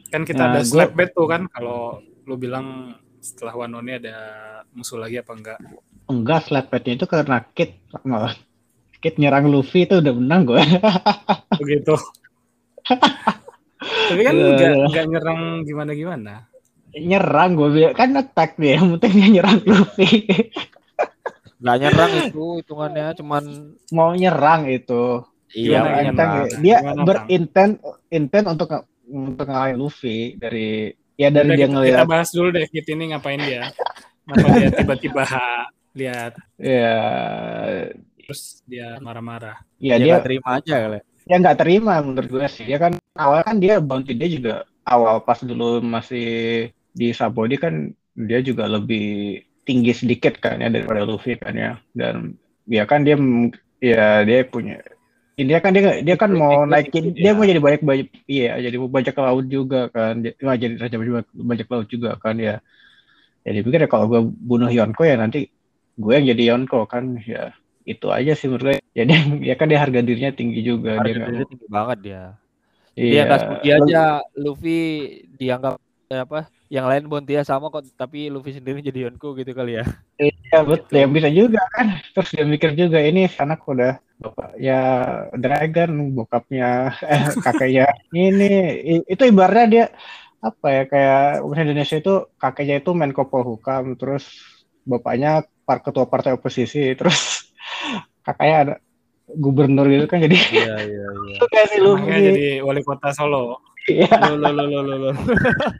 [0.08, 3.96] Kan kita Nah, ada gua- slap bet tuh kan kalau lo bilang setelah Wano ini
[3.96, 4.16] ada
[4.76, 5.58] musuh lagi apa enggak?
[6.04, 8.36] enggak slapetnya itu karena Kit malah
[9.00, 10.60] Kit nyerang Luffy itu udah menang gue.
[11.56, 11.96] Begitu.
[14.08, 14.84] Tapi kan Iya, enggak iya.
[14.88, 16.34] enggak nyerang gimana-gimana.
[16.94, 20.08] nyerang gue bilang kan attack dia, yang penting dia nyerang Luffy.
[21.58, 23.44] Gak nyerang itu hitungannya cuman
[23.90, 25.24] Mau nyerang itu.
[25.54, 25.80] iya
[26.12, 26.50] Bang.
[26.60, 27.78] dia Gimana, berintent
[28.10, 28.68] intent untuk
[29.06, 32.86] untuk ngalahin Luffy dari ya dari Udah, dia kita, ngelihat kita bahas dulu deh Kit
[32.90, 33.62] ini ngapain dia.
[34.24, 35.22] Kenapa dia tiba-tiba
[35.94, 36.96] lihat ya
[38.24, 39.62] terus dia marah-marah.
[39.78, 41.00] ya Ya, dia nggak terima aja kali.
[41.24, 42.64] ya nggak terima menurut gue sih.
[42.66, 46.26] Dia kan awal kan dia bounty dia juga awal pas dulu masih
[46.94, 52.36] di Sabodi kan dia juga lebih tinggi sedikit kan ya daripada Luffy kan ya dan
[52.68, 53.16] ya kan dia
[53.80, 54.80] ya dia punya
[55.34, 59.18] dia kan dia dia kan mau naikin dia mau jadi banyak banyak iya jadi bajak
[59.18, 60.22] laut juga kan.
[60.22, 60.96] Dia mau jadi raja
[61.34, 62.62] bajak laut juga kan ya.
[63.44, 65.50] Jadi pikir ya kalau gue bunuh Yonko ya nanti
[65.98, 67.50] gue yang jadi Yonko kan ya.
[67.84, 69.10] Itu aja sih menurut gue jadi
[69.50, 72.24] ya kan dia harga dirinya tinggi juga harga dia dirinya tinggi banget dia.
[72.94, 73.10] Iya.
[73.10, 74.02] dia nggak aja
[74.38, 74.78] Luffy
[75.34, 79.78] dianggap ya apa yang lain Bontia sama kok tapi Luffy sendiri jadi Yonko gitu kali
[79.80, 79.84] ya.
[80.20, 80.94] Iya betul.
[81.00, 82.00] Ya bisa juga kan.
[82.12, 84.80] Terus dia mikir juga ini anak udah bapak ya
[85.34, 87.86] dragon bokapnya eh kakeknya.
[88.10, 88.50] Ini
[89.06, 89.86] itu ibaratnya dia
[90.44, 91.24] apa ya kayak
[91.56, 94.28] Indonesia itu kakeknya itu Menko Polhukam terus
[94.84, 97.48] bapaknya par ketua partai oposisi terus
[98.26, 98.74] kakaknya ada
[99.24, 101.38] gubernur gitu kan jadi iya iya iya.
[102.28, 103.56] Jadi wali kota Solo.
[104.40, 105.10] Lo lo lo lo lo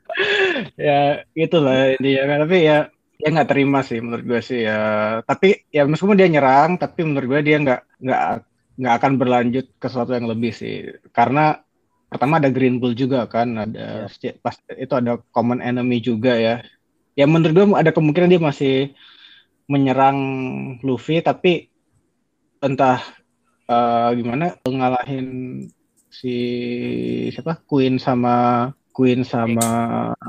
[0.89, 4.79] ya itulah dia kan tapi ya dia nggak terima sih menurut gue sih ya.
[5.25, 8.23] Tapi ya meskipun dia nyerang tapi menurut gue dia nggak nggak
[8.75, 10.93] nggak akan berlanjut ke sesuatu yang lebih sih.
[11.15, 11.57] Karena
[12.11, 14.33] pertama ada Green Bull juga kan ada ya.
[14.45, 16.61] pas itu ada common enemy juga ya.
[17.15, 18.75] Ya menurut gue ada kemungkinan dia masih
[19.71, 20.19] menyerang
[20.85, 21.73] Luffy tapi
[22.61, 23.01] entah
[23.71, 25.27] uh, gimana ngalahin
[26.15, 26.37] si
[27.35, 27.59] siapa?
[27.67, 29.67] Queen sama Queen sama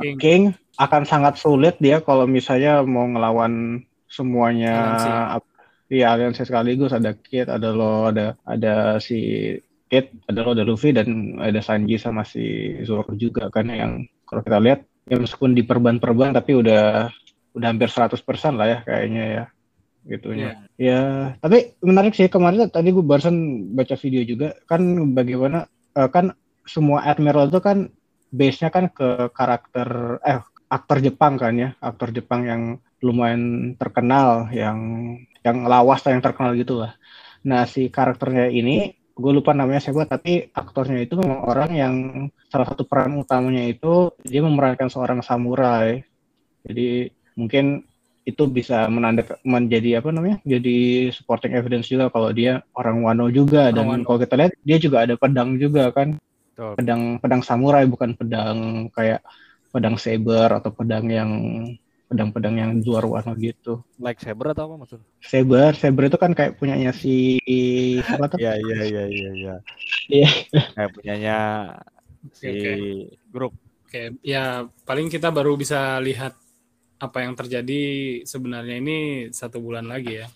[0.01, 0.17] King.
[0.17, 0.43] King
[0.81, 4.75] akan sangat sulit dia kalau misalnya mau ngelawan semuanya
[5.85, 6.97] Iya aliansi sekaligus.
[6.97, 9.53] Ada Kid, ada lo, ada ada si
[9.85, 14.41] Kid, ada lo, ada Luffy dan ada Sanji sama si Zoro juga kan yang kalau
[14.41, 17.13] kita lihat ya meskipun di perban-perban tapi udah
[17.53, 18.17] udah hampir 100%
[18.57, 19.43] lah ya kayaknya ya
[20.05, 20.69] gitunya.
[20.77, 20.77] Yeah.
[20.77, 21.01] Ya,
[21.41, 24.81] tapi menarik sih kemarin tadi gue barusan baca video juga kan
[25.17, 25.65] bagaimana
[25.97, 27.89] uh, kan semua admiral itu kan
[28.33, 32.61] base-nya kan ke karakter eh aktor Jepang kan ya, aktor Jepang yang
[33.01, 34.79] lumayan terkenal, yang
[35.45, 36.97] yang lawas yang terkenal gitu lah.
[37.45, 41.95] Nah si karakternya ini gue lupa namanya siapa tapi aktornya itu memang orang yang
[42.51, 46.01] salah satu peran utamanya itu dia memerankan seorang samurai.
[46.65, 47.85] Jadi mungkin
[48.25, 53.69] itu bisa menandak menjadi apa namanya jadi supporting evidence juga kalau dia orang Wano juga.
[53.69, 54.03] Orang dan Wano.
[54.09, 56.17] kalau kita lihat dia juga ada pedang juga kan.
[56.55, 56.71] Betul.
[56.79, 59.19] pedang pedang samurai bukan pedang kayak
[59.75, 61.31] pedang saber atau pedang yang
[62.07, 63.83] pedang-pedang yang luar Wano gitu.
[64.01, 64.99] Like saber atau apa maksud?
[65.21, 67.37] Saber saber itu kan kayak punyanya si
[68.01, 68.41] siapa tuh?
[68.41, 69.55] Iya iya iya iya iya.
[70.09, 70.29] Iya.
[70.73, 71.37] Kayak punyanya
[72.33, 72.79] si okay.
[73.29, 73.53] grup.
[73.85, 76.33] Oke, ya paling kita baru bisa lihat
[76.99, 77.81] apa yang terjadi
[78.23, 78.97] sebenarnya ini
[79.31, 80.27] satu bulan lagi ya.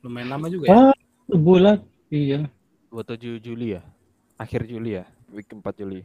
[0.00, 0.76] Lumayan lama juga ya.
[0.92, 0.96] Ah,
[1.34, 2.48] bulan, iya.
[2.88, 3.82] 27 Juli ya?
[4.40, 5.04] Akhir Juli ya?
[5.32, 6.00] Week 4 Juli.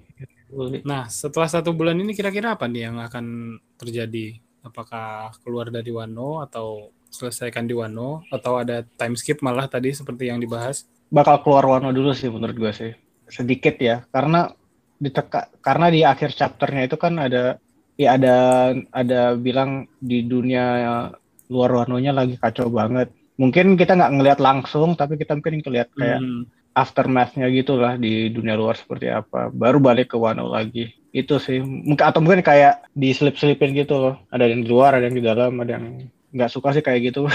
[0.83, 4.41] Nah, setelah satu bulan ini kira-kira apa nih yang akan terjadi?
[4.61, 10.27] Apakah keluar dari Wano atau selesaikan di Wano atau ada time skip malah tadi seperti
[10.27, 10.85] yang dibahas?
[11.11, 12.91] Bakal keluar Wano dulu sih menurut gue sih.
[13.31, 14.51] Sedikit ya, karena
[14.99, 17.57] diteka, karena di akhir chapternya itu kan ada
[17.99, 18.37] ya ada
[18.91, 20.63] ada bilang di dunia
[21.51, 23.11] luar warnanya lagi kacau banget.
[23.35, 26.47] Mungkin kita nggak ngelihat langsung, tapi kita mungkin ngelihat kayak hmm.
[26.71, 29.51] aftermathnya gitu lah di dunia luar seperti apa.
[29.51, 30.95] Baru balik ke Wano lagi.
[31.11, 31.59] Itu sih.
[31.59, 34.15] Mungkin atau mungkin kayak diselip-selipin gitu loh.
[34.31, 37.27] Ada yang di luar, ada yang di dalam, ada yang nggak suka sih kayak gitu.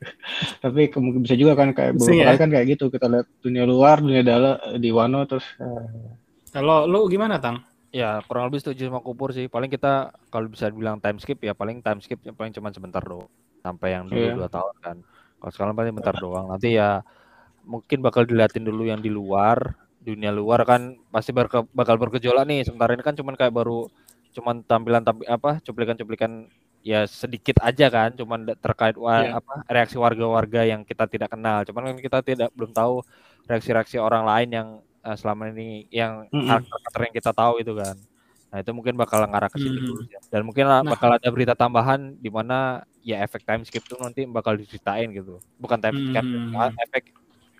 [0.64, 0.92] tapi
[1.24, 2.36] bisa juga kan kayak beberapa ya?
[2.36, 2.92] kan kayak gitu.
[2.92, 5.46] Kita lihat dunia luar, dunia dalam di Wano terus.
[5.56, 6.12] Uh...
[6.52, 7.73] Kalau lu gimana, Tang?
[7.94, 9.46] Ya kurang lebih setuju sama Kupur sih.
[9.46, 12.98] Paling kita kalau bisa bilang time skip ya paling time skip yang paling cuma sebentar
[12.98, 13.30] doang.
[13.62, 14.34] Sampai yang dulu yeah.
[14.34, 14.96] dua tahun kan.
[15.38, 16.50] Kalau sekarang paling bentar doang.
[16.50, 17.06] Nanti ya
[17.62, 19.78] mungkin bakal diliatin dulu yang di luar.
[20.02, 22.66] Dunia luar kan pasti berke, bakal bergejolak nih.
[22.66, 23.86] Sementara ini kan cuman kayak baru
[24.34, 26.50] cuman tampilan tapi apa cuplikan-cuplikan
[26.84, 29.38] ya sedikit aja kan cuman terkait wa, yeah.
[29.38, 33.00] apa reaksi warga-warga yang kita tidak kenal cuman kan kita tidak belum tahu
[33.48, 34.68] reaksi-reaksi orang lain yang
[35.04, 37.96] uh, selama ini yang karakter yang kita tahu itu kan.
[38.54, 40.30] Nah, itu mungkin bakal ngarah ke situ mm -hmm.
[40.30, 40.86] Dan mungkin nah.
[40.86, 45.42] bakal ada berita tambahan di mana ya efek time skip itu nanti bakal diceritain gitu.
[45.58, 46.78] Bukan time skip, mm -hmm.
[46.86, 47.10] efek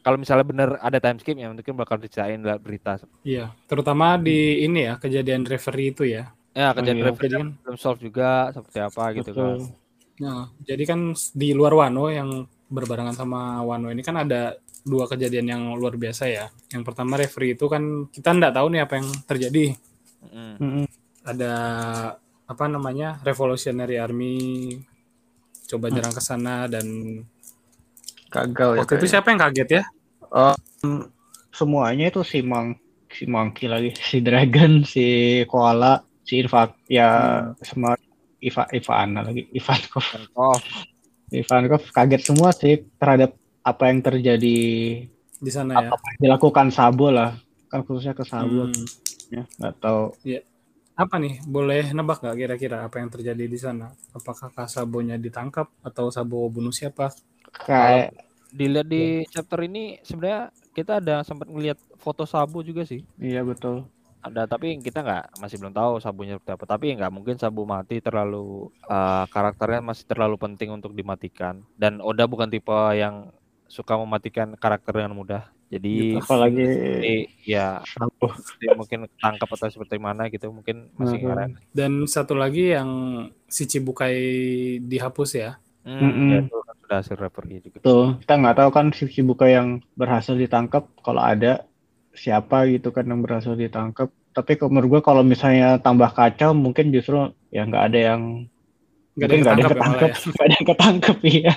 [0.04, 3.02] kalau misalnya benar ada time skip ya mungkin bakal diceritain berita.
[3.26, 6.30] Iya, terutama di ini ya kejadian referee itu ya.
[6.54, 9.66] Ya, kejadian oh, referee kan belum solve juga seperti apa gitu kan.
[10.22, 14.54] Nah, jadi kan di luar Wano yang berbarengan sama Wano ini kan ada
[14.84, 16.46] dua kejadian yang luar biasa ya.
[16.70, 19.64] Yang pertama referee itu kan kita nggak tahu nih apa yang terjadi.
[20.28, 20.86] Mm.
[21.24, 21.52] Ada
[22.44, 24.36] apa namanya Revolutionary Army
[25.64, 25.92] coba mm.
[25.96, 26.86] nyerang ke sana dan
[28.28, 28.80] gagal ya.
[28.84, 29.82] Waktu itu siapa yang kaget ya?
[30.28, 31.08] Um,
[31.54, 32.76] semuanya itu si Mang
[33.14, 37.62] si Monkey lagi, si Dragon, si Koala, si Infak ya hmm.
[37.62, 37.92] semua
[38.42, 40.58] Iva Ivana lagi Ivankov Oh,
[41.30, 44.56] Ivankov kaget semua sih terhadap apa yang terjadi
[45.44, 45.88] di sana ya.
[45.94, 47.30] apa yang dilakukan Sabo lah
[47.70, 48.84] kan khususnya ke Sabo Hmm.
[49.32, 50.02] ya nggak tahu
[50.94, 51.42] Apa nih?
[51.42, 53.90] Boleh nebak nggak kira-kira apa yang terjadi di sana?
[54.14, 57.10] Apakah Kak Sabonya ditangkap atau Sabo bunuh siapa?
[57.66, 58.14] kayak
[58.54, 60.42] dilihat di chapter ini sebenarnya
[60.76, 63.02] kita ada sempat ngelihat foto Sabu juga sih.
[63.18, 63.86] iya betul
[64.24, 66.64] Ada tapi kita nggak masih belum tahu Sabunya seperti apa.
[66.64, 71.60] Tapi nggak mungkin Sabu mati terlalu eh, karakternya masih terlalu penting untuk dimatikan.
[71.76, 73.28] Dan Oda bukan tipe yang
[73.74, 75.42] suka mematikan karakter dengan mudah.
[75.66, 81.24] Jadi apalagi seperti, ya seperti mungkin tangkap atau seperti mana gitu mungkin masih Mhm.
[81.26, 81.50] ngaren.
[81.74, 82.90] Dan satu lagi yang
[83.44, 84.14] si Cibukai
[84.80, 85.58] dihapus ya.
[85.82, 86.28] Hmm, Mm-mm.
[86.30, 87.76] ya itu kan sudah hasil referee juga.
[87.82, 91.66] tuh kita nggak tahu kan si Shibuka yang berhasil ditangkap kalau ada
[92.14, 97.18] siapa gitu kan yang berhasil ditangkap tapi menurut gue kalau misalnya tambah kacau mungkin justru
[97.50, 98.22] ya nggak ada yang
[99.12, 100.24] Nggak ada mungkin yang nggak ada yang ketangkap ya malah ketangkep ya.
[100.32, 101.52] nggak ada yang ketangkep iya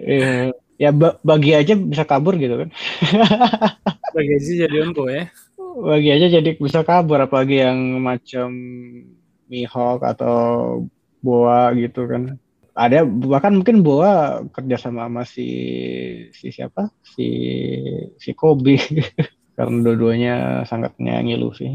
[0.00, 0.32] Iya.
[0.80, 2.68] Ya ba- bagi aja bisa kabur gitu kan.
[4.16, 5.30] Bagi sih jadi onko ya.
[5.70, 8.50] bagi aja jadi bisa kabur apalagi yang macam
[9.46, 10.36] Mihawk atau
[11.20, 12.40] Boa gitu kan.
[12.74, 15.46] Ada bahkan mungkin Boa kerja sama sama si
[16.32, 16.88] si siapa?
[17.04, 17.28] Si
[18.16, 18.80] si Kobe.
[19.60, 21.68] Karena dua-duanya sangat menyayangi Luffy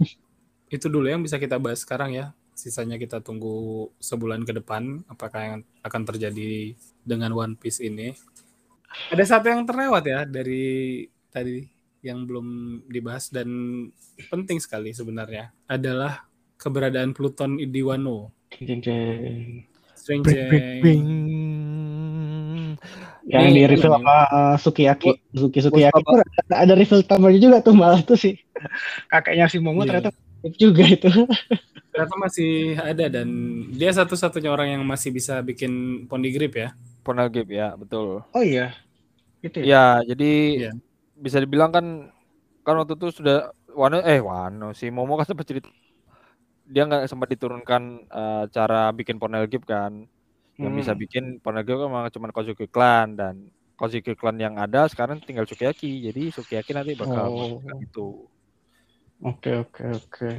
[0.76, 2.36] Itu dulu yang bisa kita bahas sekarang ya.
[2.52, 8.10] Sisanya kita tunggu sebulan ke depan apakah yang akan terjadi dengan One Piece ini.
[9.14, 11.62] Ada satu yang terlewat ya dari tadi
[12.02, 12.46] yang belum
[12.90, 13.48] dibahas dan
[14.28, 16.26] penting sekali sebenarnya adalah
[16.58, 18.34] keberadaan Pluton di Wano.
[18.58, 19.64] Jeng, jeng.
[19.96, 20.28] Strange
[23.26, 23.96] yang Ini di reveal ini.
[23.98, 28.38] sama uh, Sukiyaki Suki Sukiyaki tuh ada, ada reveal tambahannya juga tuh malah tuh sih
[29.10, 29.98] kakeknya si Momo Iya.
[29.98, 30.10] ternyata
[30.54, 31.10] juga itu
[31.90, 33.26] ternyata masih ada dan
[33.74, 36.70] dia satu-satunya orang yang masih bisa bikin Pondigrip ya.
[37.06, 38.26] Poneglyph ya, betul.
[38.26, 38.74] oh iya
[39.38, 40.72] itu ya Ya, jadi Iya.
[41.14, 42.10] bisa dibilang kan
[42.60, 43.36] kan waktu itu sudah
[43.70, 45.70] Wano eh Wano si Momo kan sempat cerita
[46.64, 50.02] dia nggak sempat diturunkan eh, cara bikin Poneglyph kan
[50.56, 50.80] yang Hmm.
[50.80, 53.34] bisa bikin Poneglyph kan memang cuma Kozuki Clan dan
[53.72, 57.60] Kozuki Clan yang ada sekarang tinggal Sukiyaki jadi Sukiyaki nanti bakal Oh.
[57.78, 58.06] itu
[59.22, 60.30] oke oke oke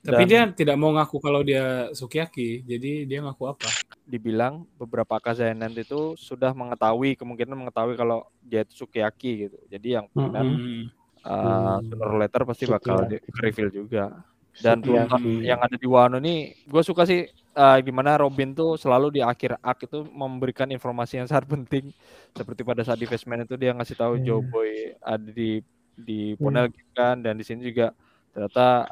[0.00, 2.64] Tapi Dan- dia tidak mau ngaku kalau dia Sukiyaki.
[2.64, 3.68] Jadi dia ngaku apa?
[4.10, 10.04] Dibilang beberapa Kazainan itu sudah mengetahui kemungkinan mengetahui kalau dia itu Sukiyaki gitu jadi yang
[10.10, 10.84] kemungkinan Hmm.
[11.22, 14.24] uh, sooner or later pasti bakal di reveal juga.
[14.56, 15.46] Dan Sukiyaki.
[15.46, 17.22] Yang ada di Wano ini, gue suka sih
[17.54, 21.94] uh, gimana Robin tuh selalu di akhir arc itu memberikan informasi yang sangat penting.
[22.34, 24.24] Seperti pada saat di itu dia ngasih tahu Iya.
[24.26, 25.60] Joe Boy ada di
[25.94, 26.40] di Hmm.
[26.40, 27.92] Poneglyph kan, dan di sini juga
[28.32, 28.88] ternyata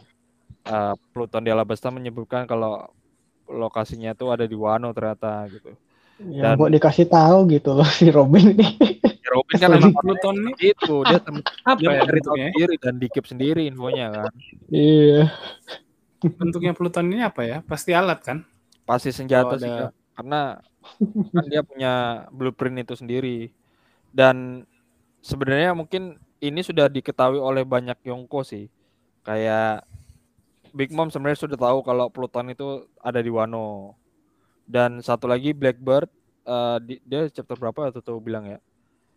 [0.68, 2.92] uh, Pluton di Alabasta menyebutkan kalau
[3.48, 5.72] lokasinya tuh ada di Wano ternyata gitu.
[6.20, 8.68] yang Dan- buat dikasih tahu gitu loh si Robin ini
[9.28, 12.48] Ya, Robin kan emang Pluton nih itu dia tem- apa dia ya bentuknya?
[12.48, 14.32] sendiri dan dikip sendiri infonya kan.
[14.68, 15.28] iya
[16.18, 17.56] Bentuknya Pluton ini apa ya?
[17.62, 18.42] Pasti alat kan?
[18.82, 20.40] pasti senjata Oh, sih ada- karena
[21.30, 21.92] kan dia punya
[22.32, 23.52] blueprint itu sendiri
[24.10, 24.64] dan
[25.20, 28.72] sebenarnya mungkin ini sudah diketahui oleh banyak Yongko sih
[29.22, 29.84] kayak
[30.78, 33.98] Big Mom sebenarnya sudah tahu kalau Pluton itu ada di Wano.
[34.62, 36.06] Dan satu lagi Blackbird
[36.46, 38.62] eh, di- dia chapter berapa atau tuh bilang ya?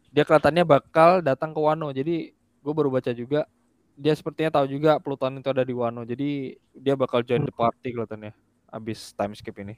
[0.10, 1.94] Dia kelihatannya bakal datang ke Wano.
[1.94, 3.46] Jadi gue baru baca juga
[3.94, 6.02] dia sepertinya tahu juga Pluton itu ada di Wano.
[6.02, 8.34] Jadi dia bakal join the party kelihatannya
[8.74, 9.78] abis time skip ini.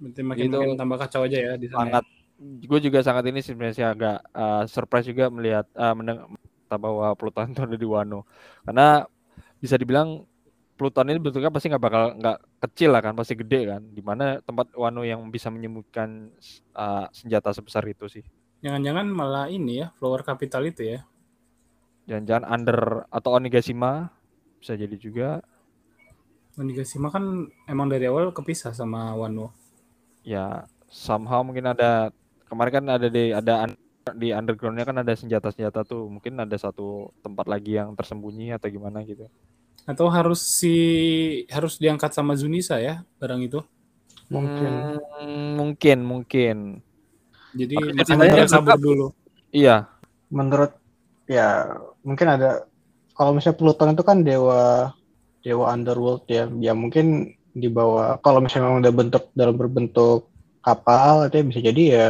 [0.00, 1.76] Berarti makin Itu makin tambah kacau aja ya di sana.
[1.76, 1.84] ya.
[1.84, 2.04] sangat.
[2.42, 6.26] Gue juga sangat ini sebenarnya agak uh, surprise juga melihat uh, mendengar
[6.74, 8.24] bahwa Pluton itu ada di Wano.
[8.64, 9.04] Karena
[9.60, 10.26] bisa dibilang
[10.82, 13.82] Pluton ini bentuknya pasti nggak bakal nggak kecil lah kan pasti gede kan.
[13.94, 16.34] Di mana tempat Wano yang bisa menyembuhkan
[16.74, 18.26] uh, senjata sebesar itu sih.
[18.66, 21.00] Jangan-jangan malah ini ya, flower capital itu ya.
[22.10, 22.80] jangan-jangan under
[23.14, 24.10] atau Onigashima
[24.58, 25.28] bisa jadi juga.
[26.60, 27.24] Onigashima kan
[27.70, 29.46] emang dari awal kepisah sama Wano.
[30.22, 32.10] ya somehow mungkin ada
[32.50, 33.80] kemarin kan ada di ada un-
[34.18, 36.10] di undergroundnya kan ada senjata-senjata tuh.
[36.10, 39.26] Mungkin ada satu tempat lagi yang tersembunyi atau gimana gitu
[39.82, 40.74] Atau harus si
[41.50, 43.60] harus diangkat sama Zunisa ya barang itu.
[44.32, 44.72] mungkin.
[45.20, 46.56] Hmm, mungkin mungkin.
[47.52, 49.12] Jadi makanya kan tetap- dulu.
[49.52, 49.84] iya.
[50.32, 50.72] Menurut
[51.28, 51.68] ya
[52.00, 52.64] mungkin ada
[53.12, 54.96] kalau misalnya Pluton itu kan dewa
[55.44, 56.48] dewa underworld ya.
[56.64, 60.32] Ya mungkin di bawah kalau misalnya memang udah bentuk dalam berbentuk
[60.64, 62.08] kapal itu ya bisa jadi ya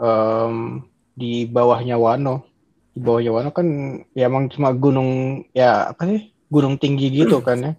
[0.00, 0.80] em,
[1.12, 2.48] di bawahnya Wano.
[2.96, 3.68] Di bawahnya Wano kan
[4.16, 7.72] ya emang cuma gunung ya apa sih gunung tinggi gitu kan ya.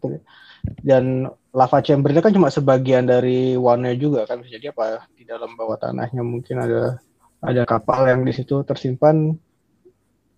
[0.81, 4.41] Dan lava chamber itu kan cuma sebagian dari Wano juga kan.
[4.41, 6.97] Jadi apa di dalam bawah tanahnya mungkin ada
[7.43, 9.37] ada kapal yang di situ tersimpan.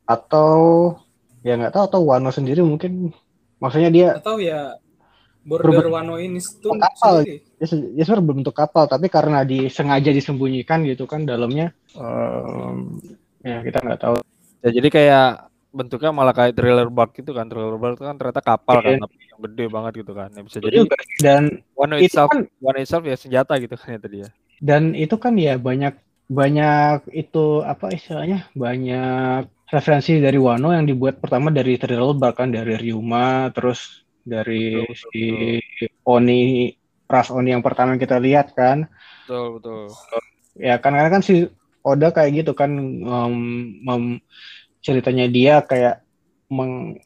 [0.03, 0.93] Atau
[1.41, 3.15] ya nggak tahu atau Wano sendiri mungkin.
[3.63, 4.75] Maksudnya dia atau ya
[5.45, 7.21] border Berbentuk Wano ini tuh kapal.
[7.21, 7.39] sendiri.
[7.61, 7.65] ya,
[7.95, 11.71] ya sebenarnya berbentuk kapal tapi karena disengaja disembunyikan gitu kan dalamnya.
[11.95, 12.99] Em,
[13.45, 14.17] ya kita nggak tahu.
[14.65, 15.29] Ya, jadi kayak
[15.78, 17.45] bentuknya malah kayak trailer bark gitu kan.
[17.51, 19.03] Trailer bark itu kan ternyata kapal kan, Iya.
[19.03, 20.30] tapi yang gede banget gitu kan.
[20.38, 20.95] Ya, bisa jadi juga
[21.26, 21.43] dan
[21.76, 24.30] one itu itself, kan one itself ya senjata gitu kan ya tadi ya.
[24.63, 25.93] dan itu kan ya banyak
[26.32, 32.49] banyak itu apa istilahnya banyak referensi dari Wano yang dibuat pertama dari Thriller Bark kan
[32.55, 35.23] dari Ryuma terus dari Betul, si
[36.07, 36.71] Oni
[37.05, 38.89] ras Oni yang pertama yang kita lihat kan
[39.26, 39.84] Betul, betul.
[40.57, 41.45] ya kan karena kan si
[41.86, 42.71] Oda kayak gitu kan
[43.05, 43.36] em,
[43.86, 44.21] mem-
[44.86, 45.95] ceritanya dia kayak
[46.53, 47.01] meng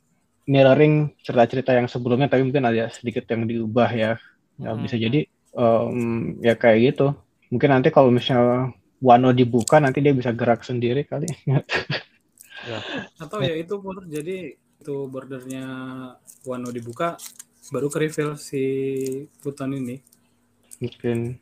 [0.49, 4.11] mirroring cerita-cerita yang sebelumnya tapi mungkin ada sedikit yang diubah ya.
[4.59, 4.83] Ya Hmm.
[4.83, 5.19] bisa jadi
[5.55, 5.95] em,
[6.43, 7.07] ya kayak gitu.
[7.53, 11.31] Mungkin nanti kalau misalnya Wano dibuka nanti dia bisa gerak sendiri kali.
[13.23, 15.65] Atau ya itu Pur, jadi itu bordernya
[16.43, 17.15] Wano dibuka
[17.71, 18.63] baru ke reveal si
[19.39, 19.95] Pluton ini.
[20.79, 21.39] mungkin.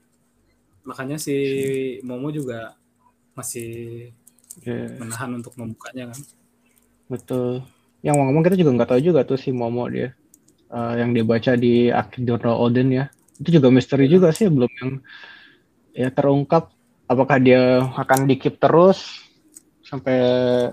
[0.88, 1.36] Makanya si
[2.08, 2.78] Momo juga
[3.38, 3.70] masih
[4.64, 6.20] ya, menahan untuk membukanya kan.
[7.12, 7.66] betul.
[8.06, 10.14] Yang ngomong kita juga nggak tahu juga tuh si Momo dia
[10.68, 13.06] Eh, yang dia baca di Akhir Journal Odin ya.
[13.40, 14.92] Itu juga misteri juga sih belum yang
[15.96, 16.76] ya terungkap.
[17.08, 19.24] Apakah dia akan dikip terus
[19.88, 20.20] sampai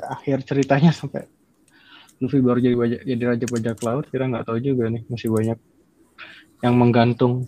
[0.02, 1.30] akhir ceritanya sampai
[2.18, 4.04] Luffy baru jadi bajak, jadi raja bajak laut?
[4.10, 5.58] Kita nggak tahu juga nih masih banyak
[6.66, 7.46] yang menggantung.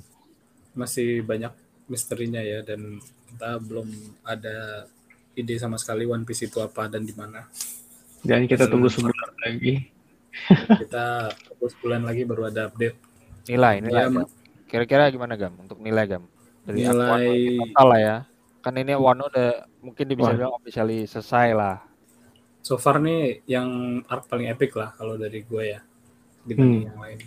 [0.78, 1.50] Masih banyak
[1.90, 3.90] misterinya ya dan kita belum
[4.22, 4.86] ada
[5.36, 7.44] ide sama sekali One Piece itu apa dan di mana.
[8.20, 8.96] dan kita tunggu Hmm.
[9.06, 9.74] sebulan lagi
[10.82, 11.04] Kita
[11.46, 12.96] tunggu sebulan lagi baru ada update.
[13.46, 14.02] Nilai, nilai.
[14.04, 14.24] Ya.
[14.66, 16.26] Kira-kira gimana Gam untuk nilai Gam?
[16.60, 17.24] Dari Nilai
[17.62, 18.16] total lah ya.
[18.58, 21.76] Kan ini Wano udah mungkin bisa bilang officially selesai lah.
[22.60, 23.68] so far nih yang
[24.04, 25.80] arc paling epic lah kalau dari gue ya
[26.42, 26.88] dibanding Hmm.
[26.90, 27.20] yang lain.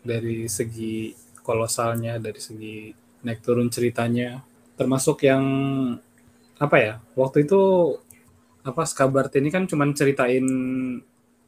[0.00, 2.88] Dari segi kolosalnya, dari segi
[3.20, 4.40] naik turun ceritanya,
[4.74, 5.44] termasuk yang
[6.58, 6.94] apa ya?
[7.14, 7.60] Waktu itu
[8.62, 10.46] apa Skabart ini kan cuman ceritain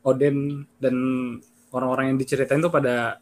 [0.05, 0.97] Oden dan
[1.73, 3.19] orang-orang yang diceritain tuh pada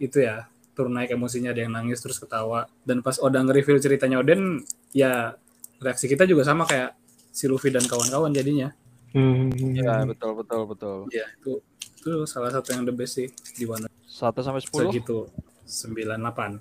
[0.00, 4.18] itu ya turun naik emosinya ada yang nangis terus ketawa dan pas Oda nge-reveal ceritanya
[4.18, 5.36] Oden ya
[5.78, 6.96] reaksi kita juga sama kayak
[7.30, 8.74] si Luffy dan kawan-kawan jadinya
[9.14, 9.54] Hmm.
[9.54, 10.96] Iya, betul betul betul.
[11.14, 14.10] ya itu itu salah satu yang the best sih di Wano 1
[14.42, 14.90] sampai 10.
[14.90, 15.30] segitu
[15.64, 16.60] 98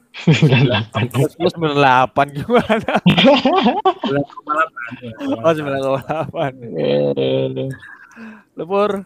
[1.12, 2.94] Terus 98 gimana?
[3.04, 6.56] 98 Oh, 98.
[6.78, 7.68] Eh,
[8.54, 9.02] Lepur.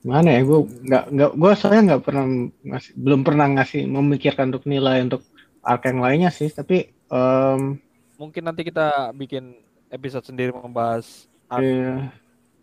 [0.00, 2.24] mana ya gue nggak nggak gue soalnya nggak pernah
[2.60, 5.24] ngasih belum pernah ngasih memikirkan untuk nilai untuk
[5.60, 7.80] arc yang lainnya sih tapi em,
[8.14, 9.56] Mungkin nanti kita bikin
[9.88, 12.04] episode sendiri membahas arc, eh,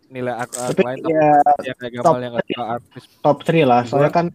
[0.07, 1.27] nilai arc, arc tapi lain tapi ya
[1.65, 3.03] yang kayak top yang suka artis.
[3.19, 4.25] top 3 lah soalnya kan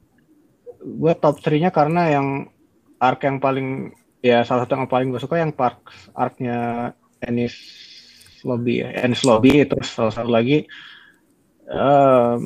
[0.86, 2.46] gue top 3 nya karena yang
[3.02, 3.90] arc yang paling
[4.22, 7.54] ya salah satu yang paling gue suka yang park arc-nya Ennis
[8.46, 8.94] Lobby ya.
[9.02, 10.62] Ennis Lobby terus salah satu lagi
[11.66, 12.40] em,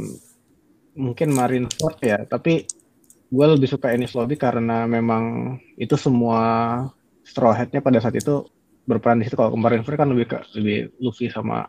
[0.97, 2.19] mungkin Marineford ya.
[2.25, 2.65] Tapi
[3.31, 6.41] gue lebih suka Ennis Lobby karena memang itu semua
[7.23, 8.49] straw hat-nya pada saat itu
[8.89, 9.37] berperan di situ.
[9.37, 11.69] Kalau kemarin Marineford kan lebih ke lebih Luffy sama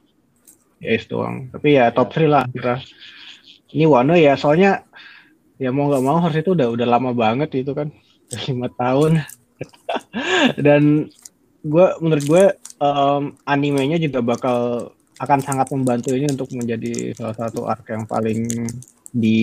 [0.82, 1.52] Ace doang.
[1.54, 2.82] Tapi ya top 3 lah kira
[3.72, 4.84] ini Wano ya soalnya
[5.62, 7.94] ya mau nggak mau harus itu udah udah lama banget itu kan.
[8.50, 9.22] Lima tahun.
[10.66, 11.14] Dan
[11.62, 12.44] gue menurut gue
[12.82, 14.90] em, animenya juga bakal
[15.22, 18.50] akan sangat membantu ini untuk menjadi salah satu arc yang paling
[19.14, 19.38] di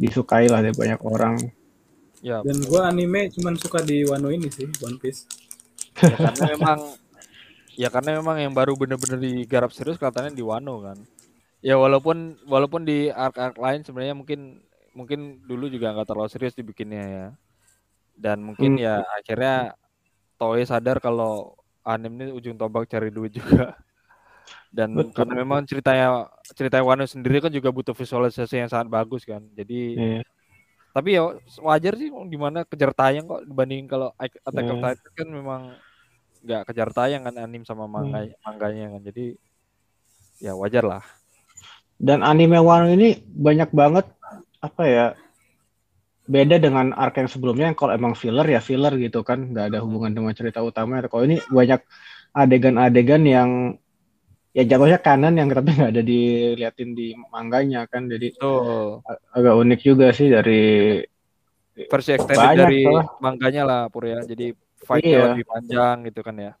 [0.00, 1.36] disukai lah dari banyak orang.
[2.24, 5.28] Ya, dan gue anime cuman suka di Wano ini sih One Piece.
[6.00, 6.78] Ya karena memang
[7.76, 10.98] ya karena memang yang baru bener-bener digarap serius kelihatannya di Wano kan.
[11.64, 14.60] Ya walaupun walaupun di arc-arc lain sebenarnya mungkin
[14.92, 17.26] mungkin dulu juga nggak terlalu serius dibikinnya ya.
[18.14, 18.84] Dan mungkin Hmm.
[18.84, 19.72] ya akhirnya
[20.36, 23.72] Toei sadar kalau anime ini ujung tombak cari duit juga.
[24.68, 25.16] Dan Betul.
[25.16, 29.40] karena memang ceritanya cerita Wano sendiri kan juga butuh visualisasi yang sangat bagus kan.
[29.56, 30.22] Jadi Iya.
[30.94, 31.26] tapi ya
[31.58, 34.94] wajar sih gimana kejar tayang kok dibanding kalau Attack of Iya.
[34.94, 35.60] Titan kan memang
[36.44, 37.94] nggak kejar tayang kan anim sama Hmm.
[38.12, 39.26] manga manganya kan jadi
[40.38, 41.02] ya wajar lah
[42.04, 44.04] dan anime Wano ini banyak banget
[44.60, 45.06] apa ya
[46.24, 49.52] beda dengan arc yang sebelumnya yang kalau emang filler ya filler gitu kan.
[49.52, 51.80] Nggak ada hubungan dengan cerita utama kalau ini banyak
[52.36, 53.50] adegan-adegan yang
[54.52, 58.04] ya jatuhnya kanan yang tapi nggak ada diliatin di manganya kan.
[58.04, 59.00] Jadi tuh
[59.32, 61.00] agak unik juga sih dari
[61.74, 62.80] versi extended Banyak, dari
[63.24, 64.20] manganya lah Pur ya.
[64.20, 64.52] Jadi
[64.84, 65.24] fight-nya Iya.
[65.32, 66.52] lebih panjang gitu kan ya.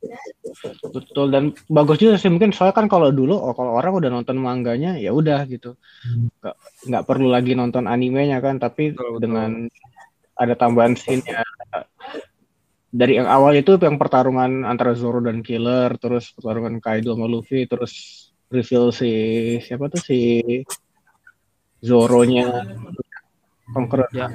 [0.90, 4.36] Betul dan bagus juga sih mungkin soalnya kan kalau dulu oh, kalau orang udah nonton
[4.40, 5.76] manganya ya udah gitu.
[6.40, 6.56] Nggak,
[6.88, 9.20] nggak perlu lagi nonton animenya kan tapi Betul, betul.
[9.22, 9.50] dengan
[10.34, 11.44] ada tambahan scene ya
[12.94, 17.66] dari yang awal itu yang pertarungan antara Zoro dan Killer terus pertarungan Kaido sama Luffy
[17.66, 17.92] terus
[18.54, 19.10] reveal si
[19.66, 20.18] siapa tuh si
[21.82, 22.46] Zoro-nya
[23.74, 24.30] Conqueror Ya.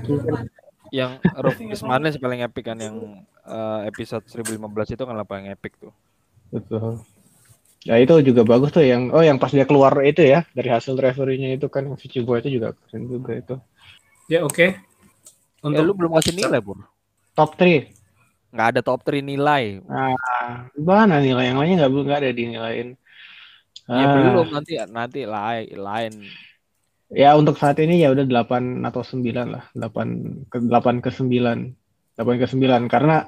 [0.90, 1.12] Yang
[1.44, 5.78] Rufus mana sih paling epic kan yang eh, episode 1015 itu kan lah paling epic
[5.78, 5.94] tuh.
[6.50, 7.02] Betul.
[7.88, 11.00] Ya itu juga bagus tuh yang oh yang pas dia keluar itu ya dari hasil
[11.00, 13.56] referee-nya itu kan Ichigo itu juga keren juga itu.
[14.28, 14.66] Ya oke.
[14.68, 14.74] Eh,
[15.64, 16.84] Untuk lu belum kasih nilai, Pur.
[17.36, 17.88] Top 3.
[18.52, 19.80] Nggak ada top 3 nilai.
[19.88, 22.90] Nah, mana nilai yang lainnya nggak nggak ada dinilaiin.
[23.90, 26.14] Ya Ah, belum nanti nanti lain lain.
[27.10, 29.66] Ya untuk saat ini ya udah 8 atau 9 lah.
[29.74, 31.74] 8 ke 8 ke 9.
[32.14, 33.26] 8 ke 9 karena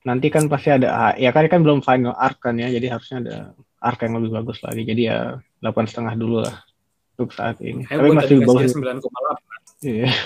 [0.00, 2.66] nanti kan pasti ada ya kan kan belum final arc kan ya.
[2.66, 3.36] Jadi harusnya ada
[3.78, 4.82] arc yang lebih bagus lagi.
[4.82, 6.56] Jadi ya 8 setengah dulu lah
[7.14, 7.86] untuk saat ini.
[7.86, 8.74] eh, Tapi masih bagus.
[8.74, 9.86] kasihnya 9,8.
[9.86, 10.08] Iya.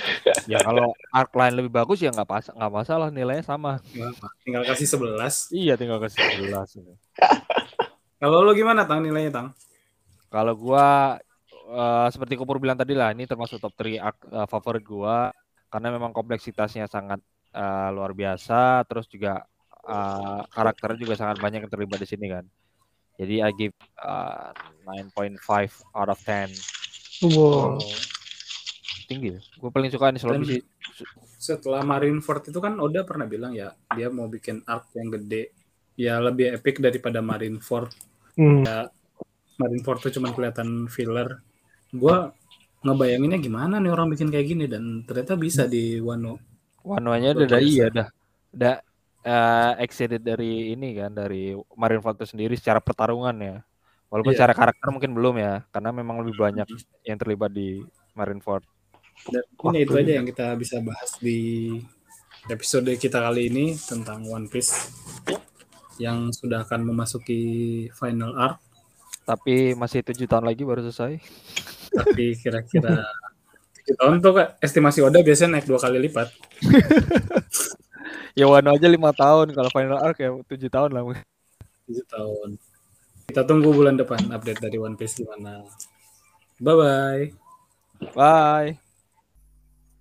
[0.45, 3.81] Ya kalau arc lain lebih bagus ya nggak pas nggak masalah nilainya sama.
[3.81, 4.29] Apa.
[4.45, 5.53] Tinggal kasih 11.
[5.53, 6.93] Iya tinggal kasih 11 gitu.
[8.21, 9.49] Kalau lo gimana tang nilainya tang?
[10.29, 11.17] Kalau gua
[11.69, 15.33] eh, seperti Kupur bilang tadi lah, ini termasuk top 3 arc, eh, favorit gua
[15.73, 17.19] karena memang kompleksitasnya sangat
[17.55, 19.43] eh, luar biasa, terus juga
[19.87, 22.45] eh, karakternya juga sangat banyak yang terlibat di sini kan.
[23.15, 24.51] Jadi I give eh,
[24.87, 25.41] 9.5
[25.95, 26.51] out of 10.
[27.35, 27.79] Wow.
[29.07, 29.37] Tinggi.
[29.61, 30.62] Gue paling suka ini selalu sih.
[31.39, 35.53] Setelah Marineford itu kan Oda pernah bilang ya dia mau bikin arc yang gede
[35.95, 37.93] ya lebih epic daripada Marineford.
[38.35, 38.65] Hmm.
[39.61, 41.45] Marineford tuh cuma kelihatan filler.
[41.95, 42.35] Gua
[42.85, 46.37] ngebayanginnya gimana nih orang bikin kayak gini dan ternyata bisa di Wano.
[46.85, 47.65] Wano-nya udah biasa.
[47.65, 48.09] iya dah.
[48.53, 48.75] Udah
[49.25, 53.57] eh, exceeded dari ini kan dari Marineford itu sendiri secara pertarungan ya.
[54.13, 54.45] Walaupun Iya.
[54.45, 56.69] secara karakter mungkin belum ya, karena memang lebih banyak
[57.03, 57.81] yang terlibat di
[58.13, 58.63] Marineford.
[59.27, 59.43] Dan
[59.73, 61.71] ini itu aja yang kita bisa bahas di
[62.47, 64.93] episode kita kali ini tentang One Piece
[65.97, 67.41] yang sudah akan memasuki
[67.95, 68.59] final arc
[69.25, 71.16] Tapi masih tujuh tahun lagi baru selesai.
[71.95, 73.07] tapi kira-kira
[73.81, 76.29] tujuh tahun tuh Kak, estimasi Oda biasanya naik dua kali lipat
[78.39, 81.03] Ya Wano aja lima tahun, kalau final arc ya tujuh tahun lah.
[81.87, 82.49] tujuh tahun
[83.29, 85.64] kita tunggu bulan depan update dari One Piece gimana
[86.61, 87.22] bye bye
[88.14, 88.84] Bye.